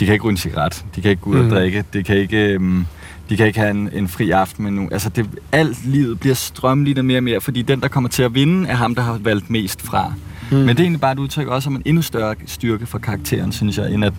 de 0.00 0.04
kan 0.04 0.12
ikke 0.12 0.24
ryge 0.24 0.30
en 0.32 0.36
cigaret, 0.36 0.84
de 0.96 1.00
kan 1.00 1.10
ikke 1.10 1.22
gå 1.22 1.30
ud 1.30 1.36
mm. 1.36 1.44
og 1.44 1.50
drikke, 1.50 1.84
de 1.92 2.02
kan 2.02 2.16
ikke... 2.16 2.52
Øhm, 2.52 2.86
de 3.28 3.36
kan 3.36 3.46
ikke 3.46 3.58
have 3.58 3.70
en, 3.70 3.90
en 3.92 4.08
fri 4.08 4.30
aften 4.30 4.64
med 4.64 4.72
nu. 4.72 4.88
Altså, 4.92 5.08
det, 5.08 5.26
alt 5.52 5.86
livet 5.86 6.20
bliver 6.20 6.34
strømlignet 6.34 7.04
mere 7.04 7.18
og 7.18 7.22
mere, 7.22 7.40
fordi 7.40 7.62
den, 7.62 7.80
der 7.80 7.88
kommer 7.88 8.10
til 8.10 8.22
at 8.22 8.34
vinde, 8.34 8.68
er 8.68 8.74
ham, 8.74 8.94
der 8.94 9.02
har 9.02 9.18
valgt 9.22 9.50
mest 9.50 9.82
fra. 9.82 10.12
Mm. 10.50 10.56
Men 10.56 10.68
det 10.68 10.78
er 10.78 10.82
egentlig 10.82 11.00
bare 11.00 11.12
et 11.12 11.18
udtryk 11.18 11.46
også 11.48 11.68
om 11.68 11.76
en 11.76 11.82
endnu 11.84 12.02
større 12.02 12.34
styrke 12.46 12.86
for 12.86 12.98
karakteren, 12.98 13.52
synes 13.52 13.78
jeg, 13.78 13.92
end 13.92 14.04
at, 14.04 14.12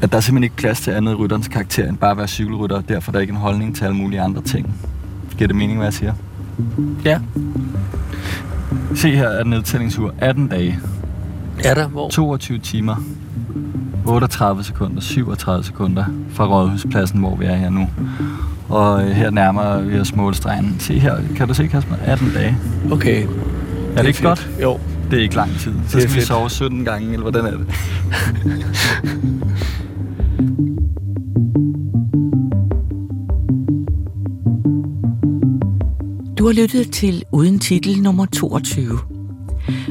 at 0.00 0.10
der 0.12 0.16
er 0.16 0.20
simpelthen 0.20 0.44
ikke 0.44 0.56
plads 0.56 0.80
til 0.80 0.90
andet 0.90 1.12
i 1.12 1.14
rytterens 1.14 1.48
karakter, 1.48 1.88
end 1.88 1.96
bare 1.98 2.10
at 2.10 2.16
være 2.16 2.28
cykelrytter, 2.28 2.76
og 2.76 2.88
derfor 2.88 3.10
er 3.10 3.12
der 3.12 3.20
ikke 3.20 3.30
en 3.30 3.36
holdning 3.36 3.76
til 3.76 3.84
alle 3.84 3.96
mulige 3.96 4.20
andre 4.20 4.42
ting. 4.42 4.74
Giver 5.38 5.48
det 5.48 5.56
mening, 5.56 5.78
hvad 5.78 5.86
jeg 5.86 5.94
siger? 5.94 6.12
Ja. 7.04 7.18
Se 8.94 9.16
her 9.16 9.28
er 9.28 9.44
nedtællingsur 9.44 10.14
18 10.18 10.48
dage. 10.48 10.78
Er 11.64 11.74
der? 11.74 11.88
Hvor? 11.88 12.08
22 12.08 12.58
timer. 12.58 12.96
38 14.06 14.64
sekunder, 14.64 15.00
37 15.00 15.64
sekunder 15.64 16.04
fra 16.30 16.46
Rådhuspladsen, 16.46 17.20
hvor 17.20 17.36
vi 17.36 17.44
er 17.44 17.56
her 17.56 17.70
nu. 17.70 17.88
Og 18.68 19.04
øh, 19.04 19.10
her 19.10 19.30
nærmer 19.30 19.80
vi 19.80 19.98
os 19.98 20.16
målstregen. 20.16 20.76
Se 20.78 20.98
her, 20.98 21.16
kan 21.36 21.48
du 21.48 21.54
se, 21.54 21.66
Kasper? 21.66 21.94
18 22.04 22.32
dage. 22.34 22.56
Okay. 22.92 23.26
Er 23.90 23.94
det, 23.94 24.02
det 24.02 24.06
ikke 24.06 24.18
fedt. 24.18 24.28
godt? 24.28 24.50
Jo. 24.62 24.78
Det 25.10 25.18
er 25.18 25.22
ikke 25.22 25.34
lang 25.34 25.50
tid. 25.58 25.72
Så 25.88 25.90
skal 25.90 26.02
fedt. 26.02 26.16
vi 26.16 26.20
sove 26.20 26.50
17 26.50 26.84
gange, 26.84 27.12
eller 27.12 27.30
hvordan 27.30 27.46
er 27.46 27.50
det? 27.50 27.66
Du 36.38 36.46
har 36.46 36.52
lyttet 36.52 36.92
til 36.92 37.22
Uden 37.32 37.58
Titel 37.58 38.02
nummer 38.02 38.26
22. 38.26 38.98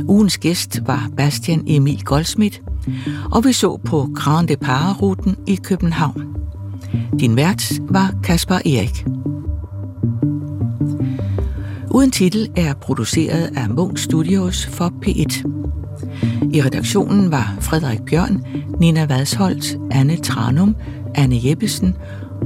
Ugens 0.07 0.37
gæst 0.37 0.79
var 0.87 1.09
Bastian 1.17 1.63
Emil 1.67 2.03
Goldsmith, 2.03 2.59
og 3.31 3.45
vi 3.45 3.53
så 3.53 3.77
på 3.77 4.09
Grand 4.15 4.47
Depart-ruten 4.47 5.35
i 5.47 5.55
København. 5.63 6.35
Din 7.19 7.35
vært 7.35 7.71
var 7.89 8.13
Kasper 8.23 8.55
Erik. 8.55 9.05
Uden 11.99 12.11
titel 12.11 12.51
er 12.55 12.73
produceret 12.73 13.57
af 13.57 13.69
Munk 13.69 13.97
Studios 13.97 14.65
for 14.65 14.93
P1. 15.05 15.43
I 16.53 16.61
redaktionen 16.61 17.31
var 17.31 17.57
Frederik 17.61 17.99
Bjørn, 18.05 18.45
Nina 18.79 19.05
Vadsholt, 19.05 19.77
Anne 19.91 20.17
Tranum, 20.17 20.75
Anne 21.15 21.39
Jeppesen 21.43 21.95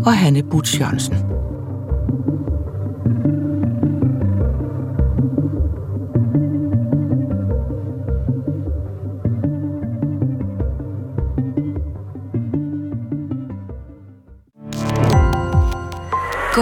og 0.06 0.18
Hanne 0.18 0.44
Butz 0.44 0.80
Jørgensen. 0.80 1.33